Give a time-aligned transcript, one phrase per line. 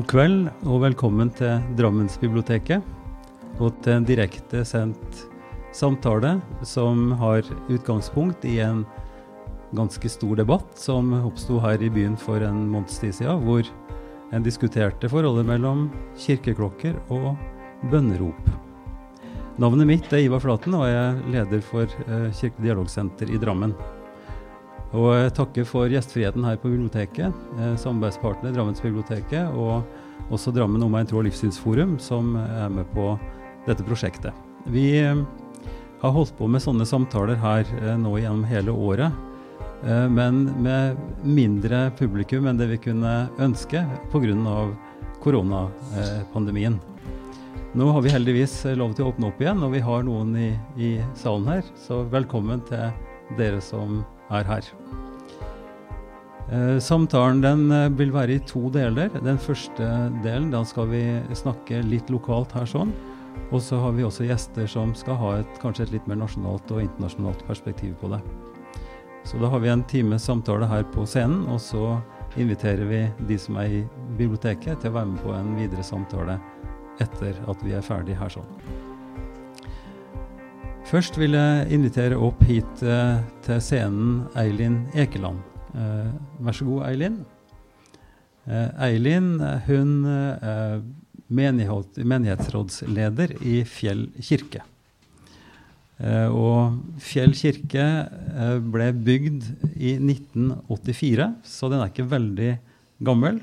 [0.00, 5.18] God kveld og velkommen til Drammensbiblioteket og til en direkte sendt
[5.76, 8.80] samtale som har utgangspunkt i en
[9.76, 13.68] ganske stor debatt som oppsto her i byen for en måneds tid siden, hvor
[14.32, 17.34] en diskuterte forholdet mellom kirkeklokker og
[17.92, 18.40] bønnerop.
[19.60, 23.76] Navnet mitt er Ivar Flaten, og jeg er leder for eh, Kirkelig dialogsenter i Drammen.
[24.90, 29.84] Og jeg takker for gjestfriheten her på biblioteket, eh, samarbeidspartner Drammensbiblioteket og
[30.34, 33.12] også Drammen Omegn tro- og livssynsforum, som er med på
[33.68, 34.34] dette prosjektet.
[34.66, 35.22] Vi eh,
[36.02, 39.26] har holdt på med sånne samtaler her eh, nå gjennom hele året,
[39.80, 43.80] men med mindre publikum enn det vi kunne ønske
[44.12, 44.76] pga.
[45.24, 46.76] koronapandemien.
[47.72, 50.50] Nå har vi heldigvis lov til å åpne opp igjen, og vi har noen i,
[50.76, 52.92] i salen her, så velkommen til
[53.38, 54.70] dere som er her.
[56.50, 59.12] Eh, samtalen den eh, vil være i to deler.
[59.22, 59.86] Den første
[60.24, 61.04] delen da skal vi
[61.38, 62.90] snakke litt lokalt her sånn.
[63.50, 66.70] Og så har vi også gjester som skal ha et, kanskje et litt mer nasjonalt
[66.74, 68.20] og internasjonalt perspektiv på det.
[69.24, 72.00] Så da har vi en times samtale her på scenen, og så
[72.40, 73.82] inviterer vi de som er i
[74.18, 76.38] biblioteket til å være med på en videre samtale
[77.02, 78.89] etter at vi er ferdig her sånn.
[80.90, 85.38] Først vil jeg invitere opp hit eh, til scenen Eilin Ekeland.
[85.70, 86.08] Eh,
[86.42, 87.20] vær så god, Eilin.
[88.50, 89.28] Eh, Eilin
[89.68, 90.82] hun er
[91.30, 94.64] menighet, menighetsrådsleder i Fjell kirke.
[96.02, 99.46] Eh, og Fjell kirke eh, ble bygd
[99.76, 102.52] i 1984, så den er ikke veldig
[103.06, 103.38] gammel.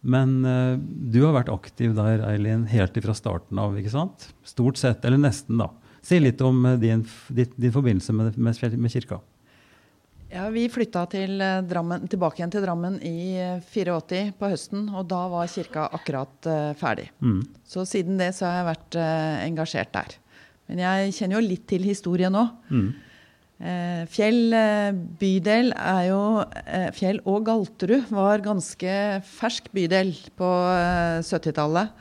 [0.00, 4.30] Men eh, du har vært aktiv der, Eilin, helt fra starten av, ikke sant?
[4.48, 5.74] Stort sett, eller nesten, da.
[6.04, 9.20] Si litt om eh, din, din, forbindelse med, med, med, kirka.
[10.34, 11.38] Ja, Vi flytta til
[11.68, 13.38] Drammen, tilbake igjen til Drammen i
[13.70, 17.06] 84 på høsten, og da var kirka akkurat uh, ferdig.
[17.22, 17.44] Mm.
[17.62, 20.16] Så siden det så har jeg vært uh, engasjert der.
[20.66, 22.42] Men jeg kjenner jo litt til historien nå.
[22.66, 22.88] Mm.
[23.62, 24.58] Uh, Fjell
[25.20, 26.20] bydel er jo
[26.98, 28.98] Fjell og Galterud var ganske
[29.38, 30.50] fersk bydel på
[31.30, 31.94] 70-tallet.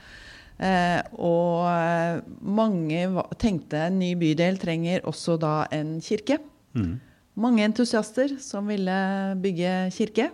[0.58, 3.08] Eh, og mange
[3.42, 6.40] tenkte en ny bydel trenger også da en kirke.
[6.78, 7.00] Mm.
[7.40, 8.98] Mange entusiaster som ville
[9.42, 10.30] bygge kirke.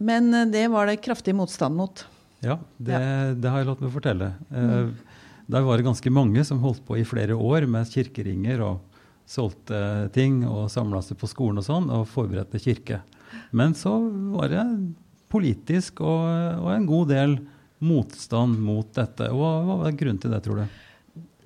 [0.00, 2.04] Men det var det kraftig motstand mot.
[2.40, 3.32] Ja, det, ja.
[3.36, 4.32] det har jeg latt meg fortelle.
[4.48, 4.92] Eh, mm.
[5.50, 10.08] Der var det ganske mange som holdt på i flere år med kirkeringer og solgte
[10.14, 13.00] ting og samla seg på skolen og sånn og forberedte kirke.
[13.54, 13.92] Men så
[14.34, 14.64] var det
[15.30, 16.26] politisk og,
[16.62, 17.36] og en god del
[17.80, 19.28] motstand mot dette.
[19.32, 20.78] Hva, hva var grunnen til det, tror du?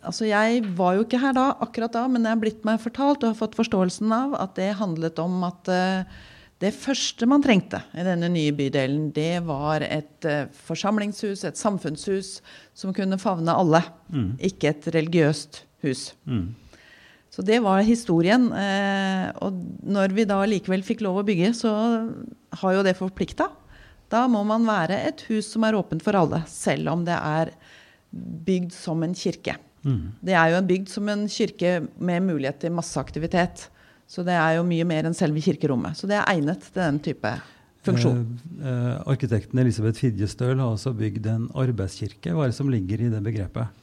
[0.05, 3.23] Altså, jeg var jo ikke her da, akkurat da, men jeg har blitt meg fortalt
[3.23, 6.25] og har fått forståelsen av at det handlet om at uh,
[6.61, 12.37] det første man trengte i denne nye bydelen, det var et uh, forsamlingshus, et samfunnshus,
[12.77, 13.81] som kunne favne alle.
[14.13, 14.35] Mm.
[14.51, 16.11] Ikke et religiøst hus.
[16.29, 16.53] Mm.
[17.33, 18.51] Så det var historien.
[18.53, 19.57] Uh, og
[19.89, 21.73] når vi da likevel fikk lov å bygge, så
[22.61, 23.49] har jo det forplikta.
[24.15, 27.51] Da må man være et hus som er åpent for alle, selv om det er
[28.47, 29.57] bygd som en kirke.
[29.85, 30.15] Mm.
[30.25, 33.67] Det er jo en bygd som en kirke med mulighet til masseaktivitet.
[34.07, 35.99] Så det er jo mye mer enn selve kirkerommet.
[35.99, 37.33] Så det er egnet til den type
[37.85, 38.23] funksjon.
[38.61, 42.33] Eh, eh, arkitekten Elisabeth Fidjestøl har også bygd en arbeidskirke.
[42.33, 43.81] Hva er det som ligger i det begrepet?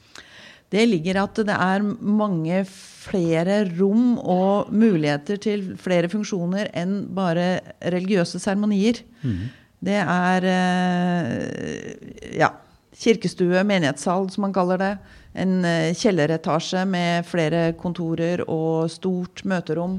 [0.72, 7.58] Det ligger at det er mange flere rom og muligheter til flere funksjoner enn bare
[7.92, 9.02] religiøse seremonier.
[9.20, 9.50] Mm.
[9.82, 12.52] Det er eh, ja,
[12.94, 14.92] kirkestue, menighetssal som man kaller det.
[15.42, 19.98] En eh, kjelleretasje med flere kontorer og stort møterom.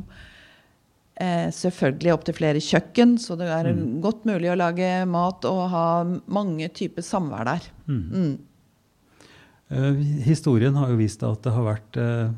[1.20, 3.84] Eh, selvfølgelig opptil flere kjøkken, så det er mm.
[4.04, 5.86] godt mulig å lage mat og ha
[6.32, 7.70] mange typer samvær der.
[7.92, 8.02] Mm.
[8.10, 9.30] Mm.
[9.74, 12.34] Eh, historien har jo vist at det har vært eh,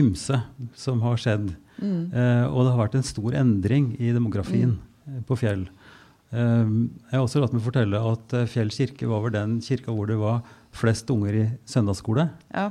[0.00, 0.40] ymse
[0.78, 1.52] som har skjedd.
[1.78, 5.20] Uh, og det har vært en stor endring i demografien mm.
[5.28, 5.60] på Fjell.
[6.36, 9.94] Ehm, jeg har også latt meg fortelle at eh, Fjell kirke var vel den kirka
[9.94, 10.42] hvor det var
[10.76, 12.28] flest unger i søndagsskole.
[12.52, 12.68] Ja.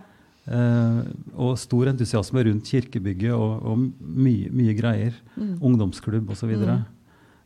[0.48, 1.02] Uh,
[1.36, 5.18] og stor entusiasme rundt kirkebygget og, og mye, mye, greier.
[5.36, 5.58] Mm.
[5.60, 6.54] Ungdomsklubb osv.
[6.54, 6.86] Og, så mm.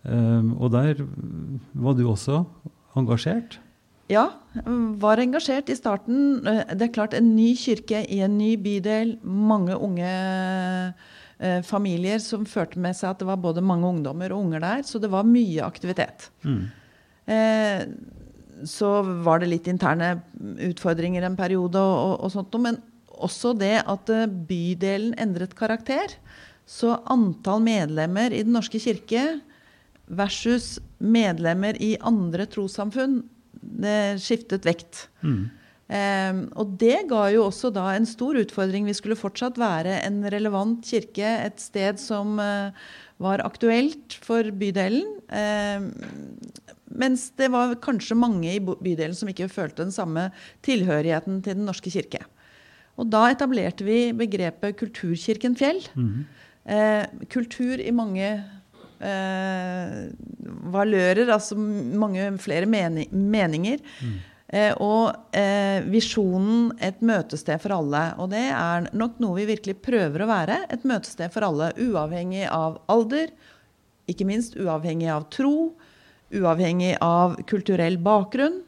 [0.06, 1.02] um, og der
[1.74, 2.44] var du også
[3.00, 3.58] engasjert?
[4.12, 4.28] Ja,
[5.02, 6.46] var engasjert i starten.
[6.46, 10.12] Eh, det er klart, en ny kirke i en ny bydel, mange unge
[11.42, 14.86] eh, familier som førte med seg at det var både mange ungdommer og unger der.
[14.88, 16.30] Så det var mye aktivitet.
[16.46, 16.64] Mm.
[17.36, 17.84] Eh,
[18.70, 18.92] så
[19.26, 20.14] var det litt interne
[20.70, 22.78] utfordringer en periode, og, og, sånt, men
[23.22, 26.14] også det at eh, bydelen endret karakter.
[26.70, 29.42] Så antall medlemmer i Den norske kirke
[30.12, 33.22] versus medlemmer i andre trossamfunn,
[33.62, 35.08] det skiftet vekt.
[35.22, 35.50] Mm.
[35.92, 38.86] Um, og det ga jo også da en stor utfordring.
[38.88, 42.72] Vi skulle fortsatt være en relevant kirke, et sted som uh,
[43.20, 45.18] var aktuelt for bydelen.
[45.28, 45.90] Um,
[46.96, 50.30] mens det var kanskje mange i bydelen som ikke følte den samme
[50.64, 52.24] tilhørigheten til Den norske kirke.
[52.96, 55.84] Og da etablerte vi begrepet Kulturkirken Fjell.
[55.96, 56.26] Mm.
[56.66, 57.28] -hmm.
[57.34, 58.44] kultur i mange
[59.02, 60.08] uh,
[60.74, 63.78] valører, altså mange flere mening meninger.
[64.02, 64.31] Mm.
[64.52, 68.04] Eh, og eh, visjonen et møtested for alle.
[68.20, 70.58] Og det er nok noe vi virkelig prøver å være.
[70.76, 73.32] Et møtested for alle, uavhengig av alder,
[74.12, 75.72] ikke minst uavhengig av tro,
[76.36, 78.60] uavhengig av kulturell bakgrunn.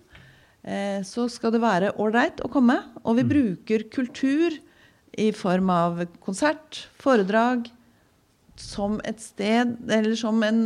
[0.64, 2.80] Eh, så skal det være ålreit å komme.
[3.04, 3.34] Og vi mm.
[3.34, 4.56] bruker kultur
[5.20, 7.68] i form av konsert, foredrag,
[8.60, 10.62] som et sted, eller som en,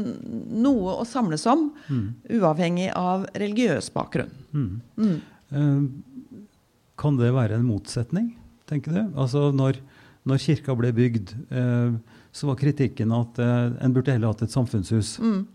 [0.59, 2.07] noe å samles om, mm.
[2.39, 4.31] uavhengig av religiøs bakgrunn.
[4.51, 4.69] Mm.
[4.97, 5.17] Mm.
[5.53, 6.63] Uh,
[6.99, 8.31] kan det være en motsetning,
[8.69, 9.01] tenker du?
[9.15, 9.79] Altså når,
[10.27, 11.95] når kirka ble bygd, uh,
[12.35, 15.17] så var kritikken at uh, en burde heller hatt et samfunnshus.
[15.23, 15.45] Mm.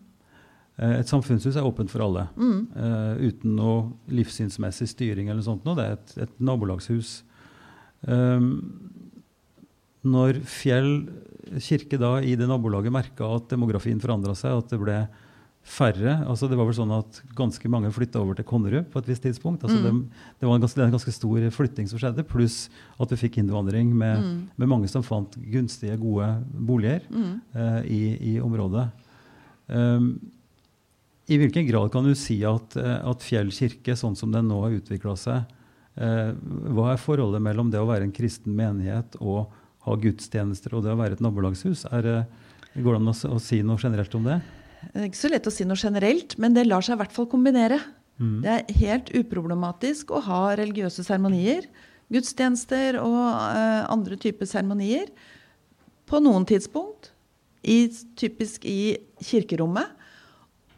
[0.82, 2.62] Et samfunnshus er åpent for alle, mm.
[3.20, 5.28] uten noe livssynsmessig styring.
[5.28, 5.66] eller sånt.
[5.68, 7.10] Det er et, et nabolagshus.
[10.02, 10.94] Når Fjell
[11.62, 14.96] kirke da i det nabolaget merka at demografien forandra seg, at det ble
[15.62, 16.16] færre.
[16.26, 19.22] altså Det var vel sånn at ganske mange flytta over til Konnerud på et visst
[19.22, 19.62] tidspunkt.
[19.62, 19.84] altså mm.
[19.84, 22.66] det, det, var en ganske, en ganske, stor flytting som skjedde, pluss
[22.98, 24.36] at vi fikk innvandring med, mm.
[24.58, 27.32] med mange som fant gunstige, gode boliger mm.
[27.54, 28.02] eh, i,
[28.32, 28.88] i, området.
[29.70, 30.16] Um,
[31.30, 34.64] I hvilken grad kan du si at, eh, at Fjell kirke, sånn som den nå
[34.64, 35.46] har utvikla seg,
[35.94, 36.34] eh,
[36.74, 39.54] hva er forholdet mellom det å være en kristen menighet og
[39.86, 41.86] ha gudstjenester og det å være et nabolagshus.
[41.90, 42.24] Er,
[42.76, 44.38] går det an å, å, si noe generelt om det?
[44.82, 47.14] Det er ikke så lett å si noe generelt, men det lar seg i hvert
[47.14, 47.80] fall kombinere.
[48.22, 48.36] Mm.
[48.44, 51.66] Det er helt uproblematisk å ha religiøse seremonier,
[52.12, 55.08] gudstjenester og uh, andre typer seremonier
[56.10, 57.10] på noen tidspunkt,
[57.62, 57.86] i,
[58.18, 59.86] typisk i kirkerommet,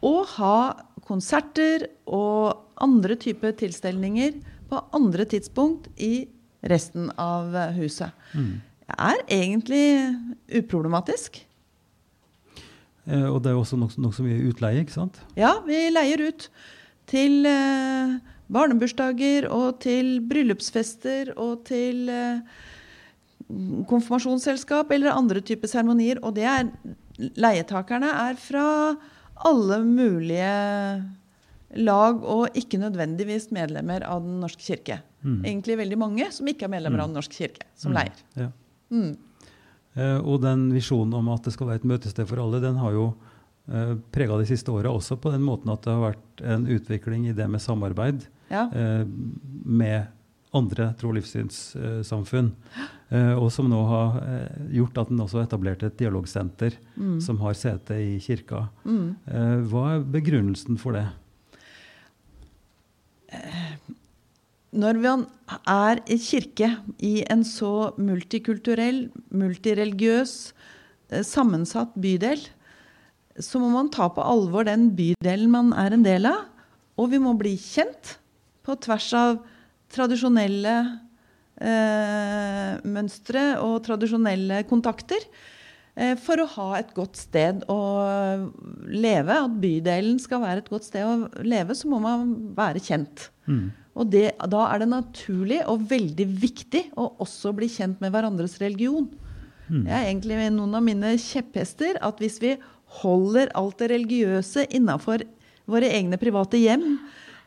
[0.05, 0.57] og ha
[1.05, 4.37] konserter og andre typer tilstelninger
[4.69, 6.27] på andre tidspunkt i
[6.65, 8.13] resten av huset.
[8.37, 8.61] Mm
[8.93, 9.85] er egentlig
[10.61, 11.41] uproblematisk.
[13.05, 15.19] Eh, og det er også nokså nok mye utleie, ikke sant?
[15.37, 16.47] Ja, vi leier ut
[17.09, 18.15] til eh,
[18.53, 22.41] barnebursdager og til bryllupsfester og til eh,
[23.89, 26.21] konfirmasjonsselskap eller andre typer seremonier.
[26.25, 26.71] Og det er
[27.17, 28.67] leietakerne er fra
[29.45, 30.49] alle mulige
[31.75, 35.01] lag og ikke nødvendigvis medlemmer av Den norske kirke.
[35.25, 35.41] Mm.
[35.43, 37.13] Egentlig veldig mange som ikke er medlemmer av mm.
[37.13, 37.97] Den norske kirke, som mm.
[37.99, 38.21] leier.
[38.39, 38.51] Ja.
[38.93, 39.13] Mm.
[39.95, 42.95] Eh, og den visjonen om at det skal være et møtested for alle, den har
[42.95, 43.05] jo
[43.71, 47.29] eh, prega de siste åra også på den måten at det har vært en utvikling
[47.29, 48.67] i det med samarbeid ja.
[48.67, 50.11] eh, med
[50.55, 52.53] andre tro- og livssynssamfunn.
[53.11, 54.21] Eh, og som nå har
[54.71, 57.17] gjort at den også etablerte et dialogsenter mm.
[57.23, 58.67] som har sete i kirka.
[58.87, 59.09] Mm.
[59.27, 61.07] Eh, hva er begrunnelsen for det?
[64.75, 65.23] Når man
[65.71, 66.69] er i kirke
[67.03, 70.35] i en så multikulturell, multireligiøs,
[71.11, 72.41] eh, sammensatt bydel,
[73.39, 76.45] så må man ta på alvor den bydelen man er en del av.
[76.99, 78.15] Og vi må bli kjent
[78.63, 79.41] på tvers av
[79.91, 80.75] tradisjonelle
[81.59, 85.23] eh, mønstre og tradisjonelle kontakter.
[85.95, 87.79] Eh, for å ha et godt sted å
[88.91, 89.39] leve.
[89.47, 93.29] At bydelen skal være et godt sted å leve, så må man være kjent.
[93.47, 93.69] Mm.
[93.95, 98.57] Og det, da er det naturlig og veldig viktig å også bli kjent med hverandres
[98.59, 99.07] religion.
[99.69, 99.85] Mm.
[99.85, 102.57] Det er egentlig noen av mine kjepphester at hvis vi
[103.01, 105.23] holder alt det religiøse innafor
[105.69, 106.83] våre egne private hjem,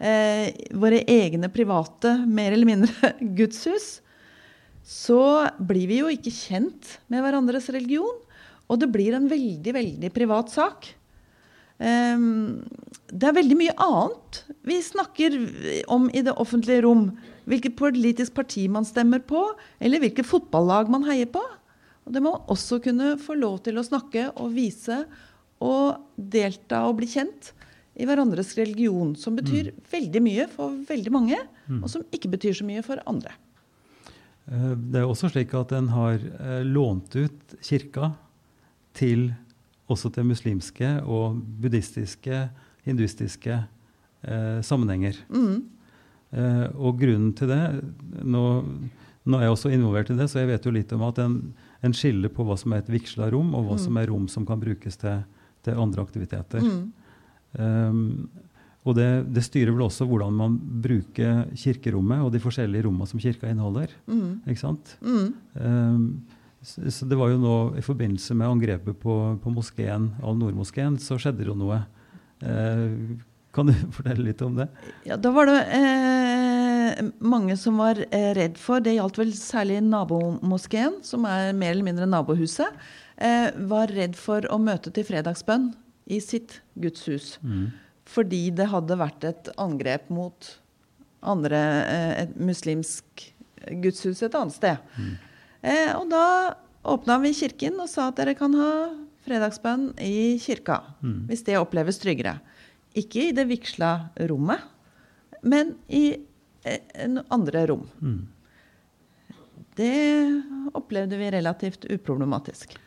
[0.01, 3.99] eh, våre egne private, mer eller mindre, gudshus,
[4.89, 8.25] så blir vi jo ikke kjent med hverandres religion.
[8.69, 10.91] Og det blir en veldig, veldig privat sak.
[11.79, 12.65] Um,
[13.09, 15.37] det er veldig mye annet vi snakker
[15.95, 17.11] om i det offentlige rom.
[17.49, 19.47] Hvilket politisk parti man stemmer på,
[19.81, 21.43] eller hvilket fotballag man heier på.
[22.05, 25.03] Og det må også kunne få lov til å snakke og vise
[25.65, 27.53] og delta og bli kjent
[27.99, 29.83] i hverandres religion, som betyr mm.
[29.91, 31.81] veldig mye for veldig mange, mm.
[31.83, 33.33] og som ikke betyr så mye for andre.
[34.47, 38.13] Eh, det er også slik at en har eh, lånt ut kirka
[38.99, 39.29] til
[39.89, 42.43] også til muslimske og buddhistiske,
[42.85, 45.17] hinduistiske eh, sammenhenger.
[45.33, 45.63] Mm.
[46.37, 47.63] Eh, og grunnen til det
[48.21, 48.43] nå,
[49.25, 51.39] nå, er jeg også involvert i det, så jeg vet jo litt om at en,
[51.85, 53.85] en skiller på hva som er et vigsla rom, og hva mm.
[53.87, 55.25] som er rom som kan brukes til,
[55.65, 56.65] til andre aktiviteter.
[56.65, 56.85] Mm.
[57.59, 58.05] Um,
[58.89, 63.21] Og det, det, styrer vel også hvordan man bruker kirkerommet og de forskjellige rommene som
[63.21, 63.93] kirka inneholder.
[64.09, 64.39] Mm.
[64.49, 64.95] Ikke sant?
[65.03, 66.23] Um,
[66.63, 71.19] så, så, det var jo nå i forbindelse med angrepet på, på moskeen, Al-Noor-moskeen, så
[71.21, 71.81] skjedde det jo noe.
[72.43, 73.19] Eh,
[73.55, 74.69] kan du fortelle litt om det?
[75.09, 79.81] Ja, Da var det eh, mange som var eh, redd for Det gjaldt vel særlig
[79.87, 82.75] nabomoskeen, som er mer eller mindre nabohuset.
[83.17, 85.73] Eh, var redd for å møte til fredagsbønn
[86.09, 87.37] i sitt gudshus.
[87.43, 87.71] Mm.
[88.09, 90.53] Fordi det hadde vært et angrep mot
[91.27, 93.33] andre, eh, et muslimsk
[93.83, 94.85] gudshus et annet sted.
[94.97, 95.17] Mm.
[95.63, 96.55] Eh, og da
[96.89, 98.73] åpna vi kirken og sa at dere kan ha
[99.27, 100.81] fredagsbønn i kirka.
[101.03, 101.21] Mm.
[101.31, 102.39] Hvis det oppleves tryggere.
[102.99, 103.93] Ikke i det vigsla
[104.31, 104.65] rommet,
[105.43, 106.05] men i
[106.65, 107.87] eh, andre rom.
[108.01, 108.21] Mm.
[109.79, 110.43] Det
[110.75, 112.79] opplevde vi relativt uproblematisk.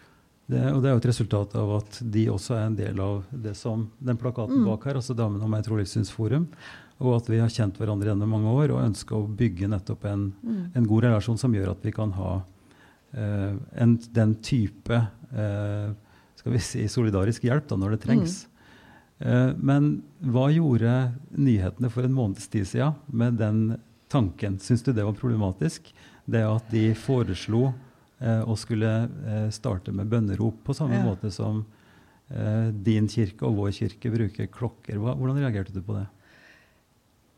[0.51, 3.21] Det, og det er jo et resultat av at de også er en del av
[3.31, 4.65] det som den plakaten mm.
[4.67, 6.49] bak her, altså Damene om meg tro livssynsforum,
[7.01, 10.25] og at vi har kjent hverandre gjennom mange år og ønsker å bygge nettopp en,
[10.43, 10.65] mm.
[10.75, 12.41] en, god relasjon som gjør at vi kan ha
[13.11, 14.95] en, den type
[15.35, 15.91] eh,
[16.41, 18.37] skal vi si, solidarisk hjelp da, når det trengs.
[18.45, 18.51] Mm.
[19.21, 19.91] Eh, men
[20.33, 20.93] hva gjorde
[21.37, 23.77] nyhetene for en måneds tid siden med den
[24.11, 24.57] tanken?
[24.61, 25.91] Syns du det var problematisk?
[26.25, 27.67] Det at de foreslo
[28.19, 31.05] eh, å skulle eh, starte med bønnerop på samme ja.
[31.05, 31.63] måte som
[32.31, 34.95] din kirke og vår kirke bruker klokker.
[35.03, 36.05] Hvordan reagerte du på det?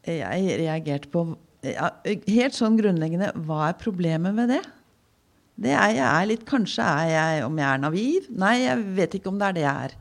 [0.05, 1.23] Jeg reagerte på
[1.65, 4.59] ja, Helt sånn grunnleggende Hva er problemet med det?
[5.53, 8.29] Det er jeg er litt Kanskje er jeg om jeg er naiv?
[8.41, 9.97] Nei, jeg vet ikke om det er det jeg er.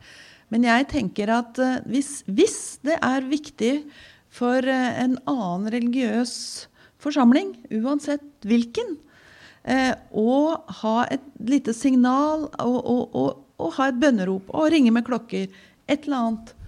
[0.53, 3.73] Men jeg tenker at eh, hvis, hvis det er viktig
[4.33, 6.33] for eh, en annen religiøs
[7.01, 8.95] forsamling, uansett hvilken,
[9.65, 14.93] eh, å ha et lite signal og, og, og, og ha et bønnerop og ringe
[14.93, 15.49] med klokker,
[15.89, 16.59] et eller annet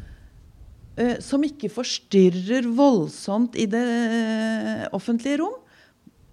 [1.20, 3.84] som ikke forstyrrer voldsomt i det
[4.96, 5.58] offentlige rom,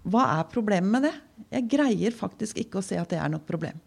[0.03, 1.15] hva er problemet med det?
[1.53, 3.79] Jeg greier faktisk ikke å se at det er noe problem.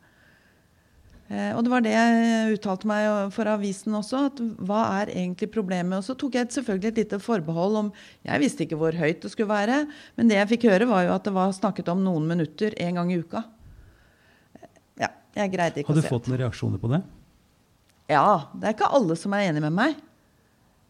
[1.26, 4.22] Eh, og det var det jeg uttalte meg for avisen også.
[4.30, 5.98] at Hva er egentlig problemet?
[5.98, 7.92] Og så tok jeg selvfølgelig et lite forbehold om
[8.28, 9.84] Jeg visste ikke hvor høyt det skulle være.
[10.16, 13.02] Men det jeg fikk høre, var jo at det var snakket om noen minutter en
[13.02, 13.44] gang i uka.
[15.02, 16.06] Ja, jeg greide ikke å se.
[16.06, 17.02] Har du fått noen reaksjoner på det?
[18.14, 18.28] Ja.
[18.54, 19.98] Det er ikke alle som er enig med meg.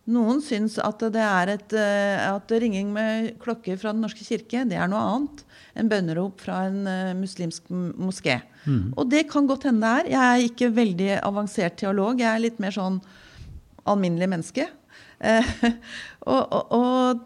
[0.05, 4.61] Noen syns at det er et, eh, at ringing med klokker fra Den norske kirke
[4.69, 5.41] det er noe annet
[5.75, 8.37] enn bønnerop fra en eh, muslimsk moské.
[8.69, 8.93] Mm.
[8.93, 10.11] Og det kan godt hende det er.
[10.13, 12.21] Jeg er ikke veldig avansert teolog.
[12.21, 12.99] Jeg er litt mer sånn
[13.89, 14.67] alminnelig menneske.
[15.25, 15.49] Eh,
[16.31, 17.25] og, og, og,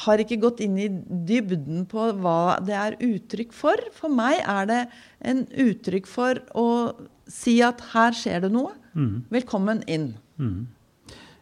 [0.00, 0.86] har ikke gått inn i
[1.28, 3.82] dybden på hva det er uttrykk for.
[3.92, 4.78] For meg er det
[5.28, 6.68] en uttrykk for å
[7.28, 8.72] si at her skjer det noe.
[8.96, 9.28] Mm.
[9.36, 10.14] Velkommen inn.
[10.40, 10.64] Mm.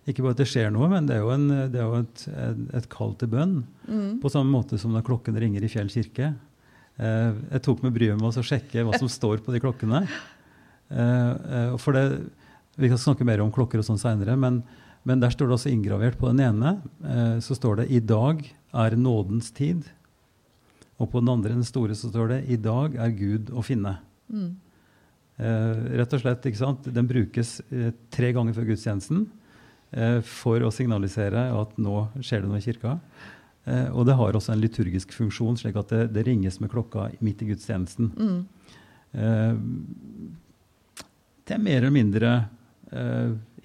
[0.06, 2.24] Ikke bare at det skjer noe, men det er jo, en, det er jo et,
[2.30, 3.56] et, et, kall til bønn.
[3.88, 4.18] Mm.
[4.22, 6.30] På samme måte som når klokken ringer i Fjell kirke.
[6.96, 10.04] Eh, jeg tok med bryet med å sjekke hva som står på de klokkene.
[10.06, 12.04] Eh, eh, for det,
[12.76, 14.60] Vi kan snakke mer om klokker og sånn seinere, men,
[15.02, 18.44] men, der står det også inngravert på den ene eh, så står det 'I dag
[18.74, 19.88] er nådens tid'.
[21.00, 23.96] Og på den andre, den store, så står det 'I dag er Gud å finne'.
[24.30, 24.54] Mm.
[25.36, 26.86] Eh, rett og slett, ikke sant?
[26.92, 29.26] Den brukes eh, tre ganger før gudstjenesten.
[29.90, 32.96] Eh, for å signalisere at nå skjer det noe i kirka.
[33.66, 37.10] Eh, og det har også en liturgisk funksjon, slik at det, det ringes med klokka
[37.24, 38.10] midt i gudstjenesten.
[38.16, 38.42] Mm.
[41.46, 42.30] Det er mer eller mindre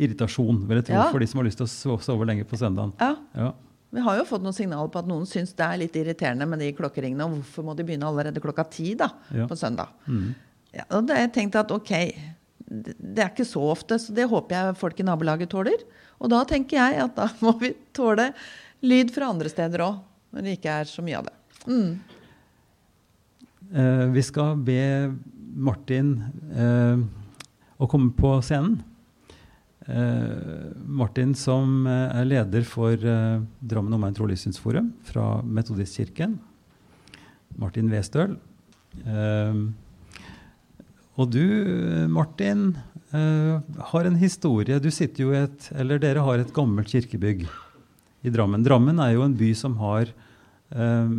[0.02, 1.10] irritasjon vil jeg tro, ja.
[1.12, 2.94] for de som har lyst til å sove lenge på søndagen.
[3.02, 3.18] Ja.
[3.36, 3.50] ja.
[3.92, 6.62] Vi har jo fått noen signaler på at noen syns det er litt irriterende med
[6.64, 7.28] de klokkeringene.
[7.28, 9.50] Og hvorfor må de begynne allerede klokka ti da, ja.
[9.50, 9.92] på søndag?
[10.08, 10.30] Mm.
[10.72, 11.92] Ja, og da har jeg tenkt at ok,
[12.72, 15.84] det er ikke så ofte, så det håper jeg folk i nabolaget tåler.
[16.22, 18.30] Og da tenker jeg at da må vi tåle
[18.86, 20.00] lyd fra andre steder òg,
[20.32, 21.36] når det ikke er så mye av det.
[21.68, 21.90] Mm.
[23.72, 24.80] Eh, vi skal be
[25.52, 26.16] Martin
[26.56, 27.04] eh,
[27.82, 28.80] å komme på scenen.
[29.90, 36.38] Eh, Martin som eh, er leder for eh, Drammen Omegn Tro Livssynsforum fra Metodistkirken.
[37.60, 38.38] Martin Westøl.
[39.04, 39.64] Eh,
[41.22, 41.46] og du,
[42.10, 42.72] Martin,
[43.14, 43.62] uh,
[43.92, 44.80] har en historie.
[44.82, 47.46] Du sitter jo i et, eller Dere har et gammelt kirkebygg
[48.22, 48.64] i Drammen.
[48.66, 50.12] Drammen er jo en by som har
[50.72, 51.14] eh,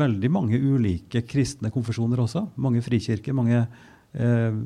[0.00, 2.46] veldig mange ulike kristne konfesjoner også.
[2.60, 4.58] Mange frikirker, mange eh,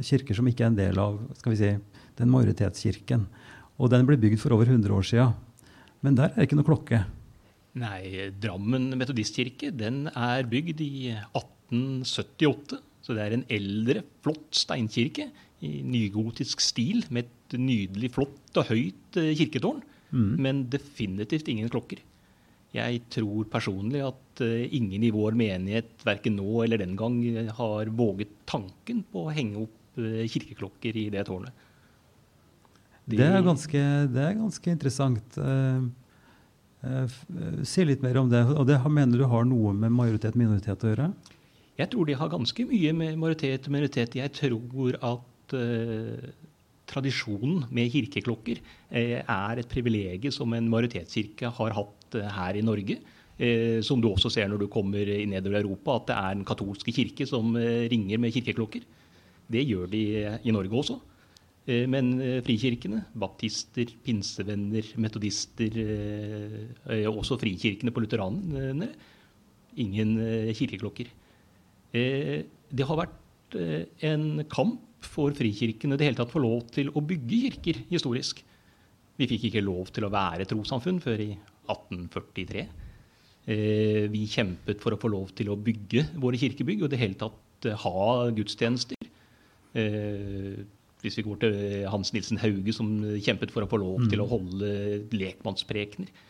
[0.00, 1.74] kirker som ikke er en del av skal vi si,
[2.16, 3.26] den majoritetskirken.
[3.76, 5.28] Og den ble bygd for over 100 år sia.
[6.04, 7.02] Men der er det ikke noe klokke.
[7.76, 12.80] Nei, Drammen metodistkirke den er bygd i 1878.
[13.06, 15.28] Så det er en eldre, flott steinkirke
[15.62, 19.84] i nygotisk stil med et nydelig, flott og høyt eh, kirketårn.
[20.10, 20.34] mm.
[20.42, 22.02] men definitivt ingen klokker.
[22.74, 27.20] Jeg tror personlig at uh, ingen i vår menighet, verken nå eller den gang,
[27.56, 31.64] har våget tanken på å henge opp uh, kirkeklokker i det tårnet.
[33.06, 35.38] De, det, er ganske, det, er ganske, interessant.
[35.38, 35.86] Uh,
[37.64, 38.42] si litt mer om det.
[38.58, 41.08] Og det mener du har noe med majoritet-minoritet å gjøre?
[41.76, 44.16] Jeg tror de har ganske mye med majoritet og minoritet.
[44.16, 45.56] Jeg tror at
[46.90, 52.64] tradisjonen med kirkeklokker eh, er et privilegium som en majoritetskirke har hatt eh, her i
[52.64, 52.98] Norge.
[53.36, 56.94] Eh, som du også ser når du kommer nedover Europa, at det er den katolske
[56.94, 58.86] kirke som ringer med kirkeklokker.
[59.46, 60.06] Det gjør de
[60.42, 60.98] i Norge også.
[61.90, 62.12] Men
[62.46, 65.74] frikirkene, baptister, pinsevenner, metodister,
[67.10, 68.86] også frikirkene på lutheranene,
[69.82, 70.12] ingen
[70.54, 71.10] kirkeklokker.
[71.96, 73.56] Det har vært
[74.04, 78.42] en kamp for frikirkene det hele tatt få lov til å bygge kirker historisk.
[79.16, 81.30] Vi fikk ikke lov til å være trossamfunn før i
[81.72, 82.66] 1843.
[83.46, 87.18] Eh, vi kjempet for å få lov til å bygge våre kirkebygg og det hele
[87.20, 89.10] tatt eh, ha gudstjenester.
[89.76, 90.64] Eh,
[91.04, 91.58] hvis vi går til
[91.92, 92.90] Hans Nilsen Hauge, som
[93.22, 94.32] kjempet for å få lov til å mm.
[94.32, 94.70] holde
[95.14, 96.24] lekmannsprekener.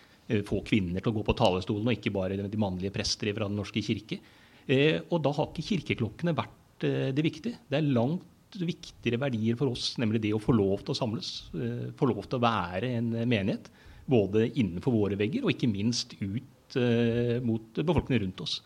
[0.44, 3.60] Få kvinner til å gå på talerstolen, og ikke bare de mannlige prester fra Den
[3.60, 4.18] norske kirke.
[4.66, 7.60] Og da har ikke kirkeklokkene vært det viktige.
[7.70, 8.24] Det er langt
[8.64, 11.30] viktigere verdier for oss, nemlig det å få lov til å samles.
[11.56, 13.68] Eh, få lov til å være en menighet.
[14.06, 18.60] Både innenfor våre vegger og ikke minst ut eh, mot befolkningen rundt oss.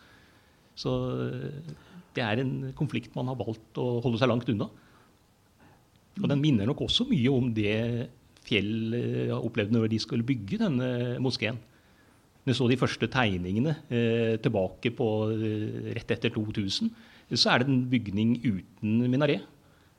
[0.77, 0.93] Så
[1.25, 1.73] eh,
[2.15, 4.69] det er en konflikt man har valgt å holde seg langt unna.
[6.21, 8.09] Og den minner nok også mye om det
[8.41, 8.95] Fjell
[9.35, 10.87] opplevde når de skulle bygge denne
[11.21, 11.59] moskeen.
[12.41, 16.89] Når vi så de første tegningene eh, tilbake på eh, rett etter 2000,
[17.37, 19.45] så er det en bygning uten minaret.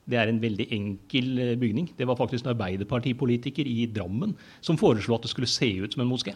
[0.02, 1.92] Det er en veldig enkel eh, bygning.
[1.98, 6.02] Det var faktisk en arbeiderpartipolitiker i Drammen som foreslo at det skulle se ut som
[6.02, 6.34] en moské.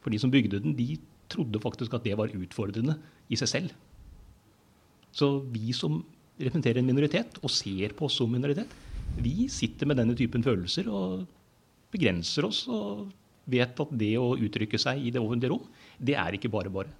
[0.00, 0.94] For de som bygde den, de
[1.30, 2.94] trodde faktisk at det var utfordrende
[3.28, 3.74] i seg selv.
[5.10, 5.98] Så vi som
[6.38, 8.70] representerer en minoritet, og ser på oss som minoritet,
[9.20, 11.26] vi sitter med denne typen følelser og
[11.90, 13.08] begrenser oss og
[13.50, 16.92] vet at det å uttrykke seg i det offentlige rom, det er ikke bare bare.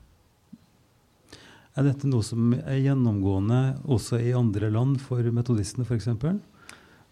[1.78, 6.08] Er dette noe som er gjennomgående også i andre land for metodistene f.eks.?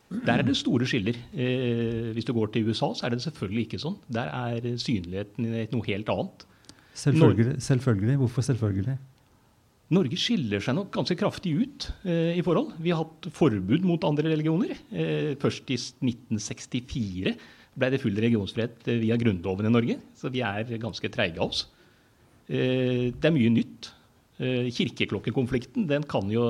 [0.08, 1.16] Der er det store skiller.
[1.36, 3.98] Eh, hvis du går til USA, så er det selvfølgelig ikke sånn.
[4.08, 6.46] Der er synligheten noe helt annet.
[6.98, 7.60] Selvfølgelig.
[7.62, 8.16] selvfølgelig.
[8.22, 8.96] Hvorfor selvfølgelig?
[9.94, 12.74] Norge skiller seg nok ganske kraftig ut eh, i forhold.
[12.82, 14.74] Vi har hatt forbud mot andre religioner.
[14.92, 17.36] Eh, først i 1964
[17.78, 19.98] ble det full religionsfrihet via Grunnloven i Norge.
[20.18, 21.66] Så vi er ganske treige av oss.
[22.48, 23.92] Eh, det er mye nytt.
[24.38, 26.44] Eh, kirkeklokkekonflikten den kan jo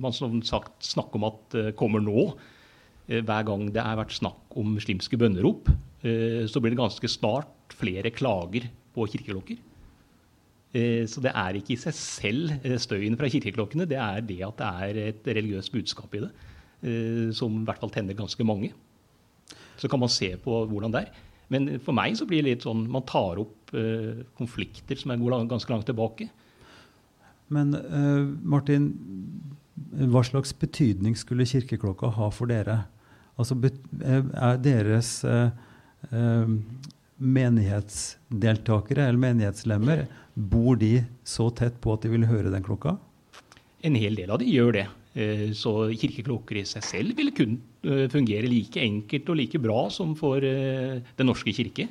[0.00, 2.32] man som sagt snakke om at kommer nå.
[3.04, 5.66] Hver gang det har vært snakk om muslimske bønnerop,
[6.00, 8.64] så blir det ganske snart flere klager
[8.96, 9.58] på kirkeklokker.
[11.04, 14.70] Så det er ikke i seg selv støyen fra kirkeklokkene, det er det at det
[14.86, 16.32] er et religiøst budskap i det,
[17.36, 18.72] som i hvert fall tenner ganske mange.
[19.80, 21.22] Så kan man se på hvordan det er.
[21.52, 23.74] Men for meg så blir det litt sånn man tar opp
[24.38, 26.28] konflikter som er ganske langt tilbake.
[27.52, 28.88] Men uh, Martin,
[30.10, 32.84] hva slags betydning skulle kirkeklokka ha for dere?
[33.34, 35.50] Altså, eh, er deres uh,
[36.12, 36.52] uh,
[37.18, 42.96] menighetsdeltakere eller menighetslemmer Bor de så tett på at de vil høre den klokka?
[43.86, 44.86] En hel del av de gjør det.
[45.14, 47.52] Så kirkeklokker i seg selv vil kun
[48.10, 51.86] fungere like enkelt og like bra som for Den norske kirke.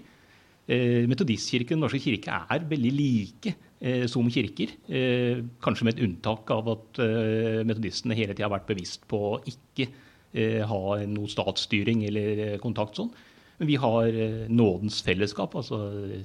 [0.67, 4.71] Metodistkirken og Den norske kirke er veldig like eh, som kirker.
[4.87, 9.19] Eh, kanskje med et unntak av at eh, metodistene hele tida har vært bevisst på
[9.33, 9.89] å ikke
[10.31, 13.11] eh, ha noe statsstyring eller eh, kontakt sånn.
[13.59, 15.81] Men vi har eh, nådens fellesskap, altså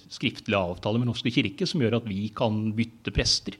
[0.06, 3.58] skriftlig avtale med Norske kirke, som gjør at vi kan bytte prester.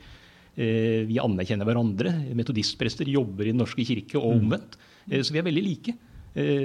[0.59, 2.11] Vi anerkjenner hverandre.
[2.35, 4.40] Metodistprester jobber i Den norske kirke og mm.
[4.42, 4.79] omvendt.
[5.23, 5.94] Så vi er veldig like.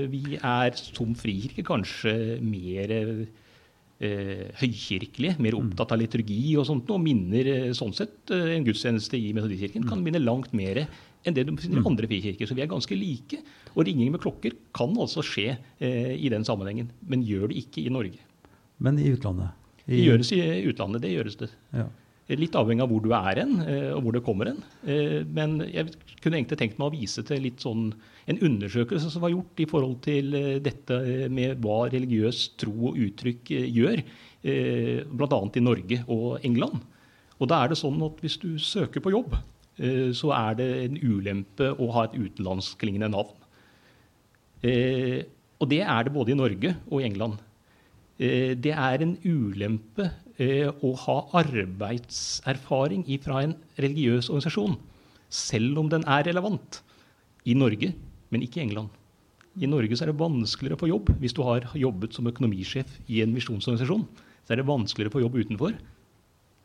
[0.10, 2.96] Vi er som frikirke kanskje mer
[4.04, 5.70] eh, høykirkelige, mer mm.
[5.70, 9.88] opptatt av liturgi og sånt, og minner eh, sånn sett eh, en gudstjeneste i Metodistkirken
[9.88, 10.06] kan mm.
[10.08, 12.50] minne langt mer enn det du finner i andre frikirker.
[12.50, 13.40] Så vi er ganske like.
[13.74, 17.86] Og ringing med klokker kan altså skje eh, i den sammenhengen, men gjør det ikke
[17.86, 18.20] i Norge.
[18.84, 19.60] Men i utlandet?
[19.86, 19.96] I...
[19.96, 21.52] Det gjøres i utlandet, det gjøres det.
[21.76, 21.88] Ja.
[22.32, 24.62] Litt avhengig av hvor du er hen, eh, og hvor det kommer hen.
[24.88, 25.92] Eh, men jeg
[26.24, 27.90] kunne egentlig tenkt meg å vise til sånn
[28.32, 33.02] en undersøkelse som var gjort i forhold til eh, dette med hva religiøs tro og
[33.10, 34.06] uttrykk gjør,
[34.44, 35.40] bl.a.
[35.56, 36.80] i Norge og England.
[37.40, 39.36] Og da er det sånn at hvis du søker på jobb,
[40.14, 43.32] så er det en ulempe å ha et utenlandskklingende navn.
[45.64, 47.40] Og det er det både i Norge og i England.
[48.20, 54.80] Det er en ulempe å ha arbeidserfaring fra en religiøs organisasjon,
[55.30, 56.82] selv om den er relevant,
[57.46, 57.92] i Norge,
[58.32, 58.90] men ikke i England.
[59.62, 62.90] I Norge så er det vanskeligere å få jobb hvis du har jobbet som økonomisjef
[63.14, 64.08] i en misjonsorganisasjon.
[64.44, 65.76] Så er det vanskeligere å få jobb utenfor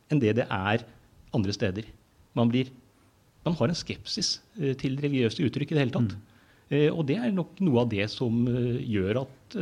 [0.08, 0.86] enn det det er
[1.36, 1.90] andre steder.
[2.38, 2.70] Man, blir,
[3.44, 6.14] man har en skepsis eh, til religiøse uttrykk i det hele tatt.
[6.16, 6.24] Mm.
[6.68, 9.58] Eh, og det er nok noe av det som eh, gjør at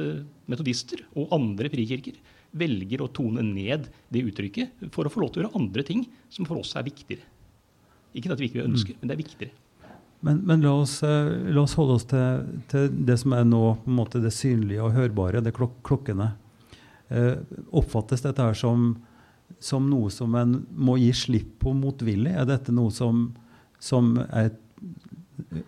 [0.51, 2.17] metodister og andre frikirker
[2.57, 6.07] velger å tone ned det uttrykket for å få lov til å gjøre andre ting
[6.33, 7.25] som for oss er viktigere.
[8.17, 9.01] Ikke at vi ikke ønsker, mm.
[9.01, 9.63] men det er viktigere.
[10.25, 13.91] Men, men la, oss, la, oss, holde oss til, til, det som er nå på
[13.93, 16.31] en måte det synlige og hørbare, det klok klokkene.
[17.13, 17.37] Eh,
[17.77, 18.95] oppfattes dette her som
[19.59, 22.35] som noe som en må gi slipp på motvillig?
[22.35, 23.29] Er dette noe som,
[23.83, 24.59] som er et,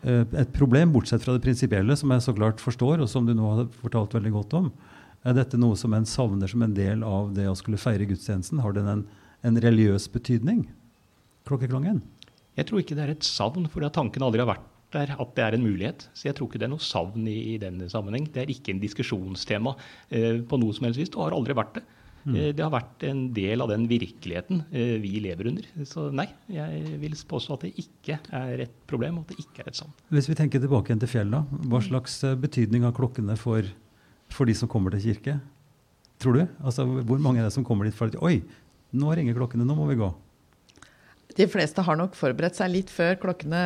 [0.03, 3.35] eh, et, problem, bortsett fra det prinsipielle, som jeg så klart forstår, og som du
[3.37, 4.71] nå har fortalt veldig godt om?
[5.26, 8.62] Er dette noe som en savner som en del av det å skulle feire gudstjenesten?
[8.62, 9.04] Har den en,
[9.46, 10.66] en religiøs betydning,
[11.48, 12.02] klokkeklangen?
[12.59, 15.44] Jeg tror ikke det er et savn, for tanken aldri har vært der at det
[15.44, 16.07] er en mulighet.
[16.16, 18.28] Så jeg tror ikke det er noe savn i, i denne sammenheng.
[18.33, 19.74] Det er ikke en diskusjonstema
[20.09, 21.12] eh, på noe som helst vis.
[21.12, 21.85] Det har aldri vært det.
[22.28, 22.37] Mm.
[22.37, 25.68] Eh, det har vært en del av den virkeligheten eh, vi lever under.
[25.88, 29.64] Så nei, jeg vil påstå at det ikke er et problem, og at det ikke
[29.64, 29.94] er et savn.
[30.12, 33.68] Hvis vi tenker tilbake igjen til fjellet, hva slags eh, betydning har klokkene for,
[34.35, 35.38] for de som kommer til kirke?
[36.19, 36.47] Tror du?
[36.64, 38.41] Altså, Hvor mange er det som kommer dit for at Oi,
[38.93, 40.09] nå ringer klokkene, nå må vi gå.
[41.38, 43.61] De fleste har nok forberedt seg litt før klokkene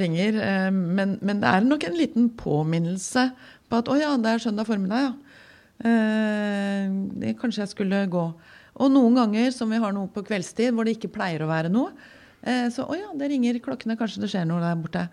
[0.00, 0.36] ringer.
[0.74, 3.30] Men, men det er nok en liten påminnelse
[3.70, 5.14] på at å ja, det er søndag formiddag, ja.
[5.84, 8.24] Eh, kanskje jeg skulle gå.
[8.74, 11.70] Og noen ganger som vi har noe på kveldstid hvor det ikke pleier å være
[11.72, 11.92] noe,
[12.42, 15.06] eh, så å ja, det ringer klokkene, kanskje det skjer noe der borte.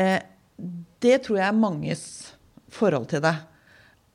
[0.00, 0.20] Eh,
[1.02, 2.04] det tror jeg er manges
[2.72, 3.34] forhold til det.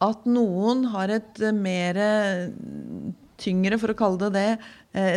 [0.04, 1.98] At noen har et mer
[3.42, 4.70] tyngre, for å kalle det det,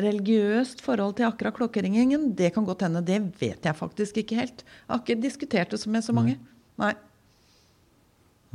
[0.05, 3.03] religiøst forhold til akkurat klokkeringingen, det kan godt hende.
[3.05, 4.65] Det vet jeg faktisk ikke helt.
[4.65, 6.37] Jeg har ikke diskutert det med så mange.
[6.81, 6.93] Nei.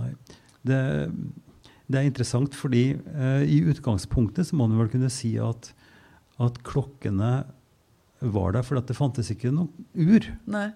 [0.02, 0.12] Nei.
[0.66, 0.80] Det,
[1.86, 5.70] det er interessant fordi eh, i utgangspunktet så må man vel kunne si at,
[6.42, 7.36] at klokkene
[8.26, 10.26] var der fordi det fantes ikke noe ur.
[10.50, 10.70] Nei.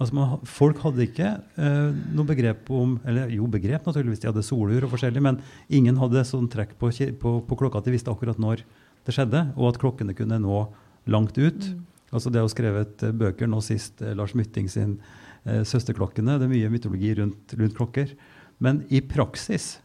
[0.00, 4.44] Altså man, folk hadde ikke eh, noe begrep om Eller jo, begrep naturligvis, de hadde
[4.46, 6.88] solur og forskjellig, men ingen hadde sånn trekk på,
[7.20, 8.64] på, på, klokka at de visste akkurat når
[9.04, 10.62] det skjedde, og at klokkene kunne nå
[11.10, 11.68] langt ut.
[11.68, 11.84] Mm.
[12.10, 14.98] Altså Det er jo skrevet eh, bøker, nå sist eh, Lars Mytting sin
[15.44, 16.38] eh, 'Søsterklokkene'.
[16.40, 18.16] Det er mye mytologi rundt, rundt klokker.
[18.58, 19.78] Men i praksis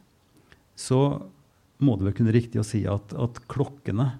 [0.75, 1.27] så
[1.83, 4.13] må det vel kunne riktig å si at, at, klokkene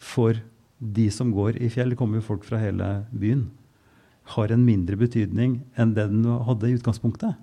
[0.00, 0.40] for
[0.78, 3.48] de som går i fjell, det kommer jo folk fra hele byen,
[4.34, 7.36] har en mindre betydning enn det den hadde i utgangspunktet?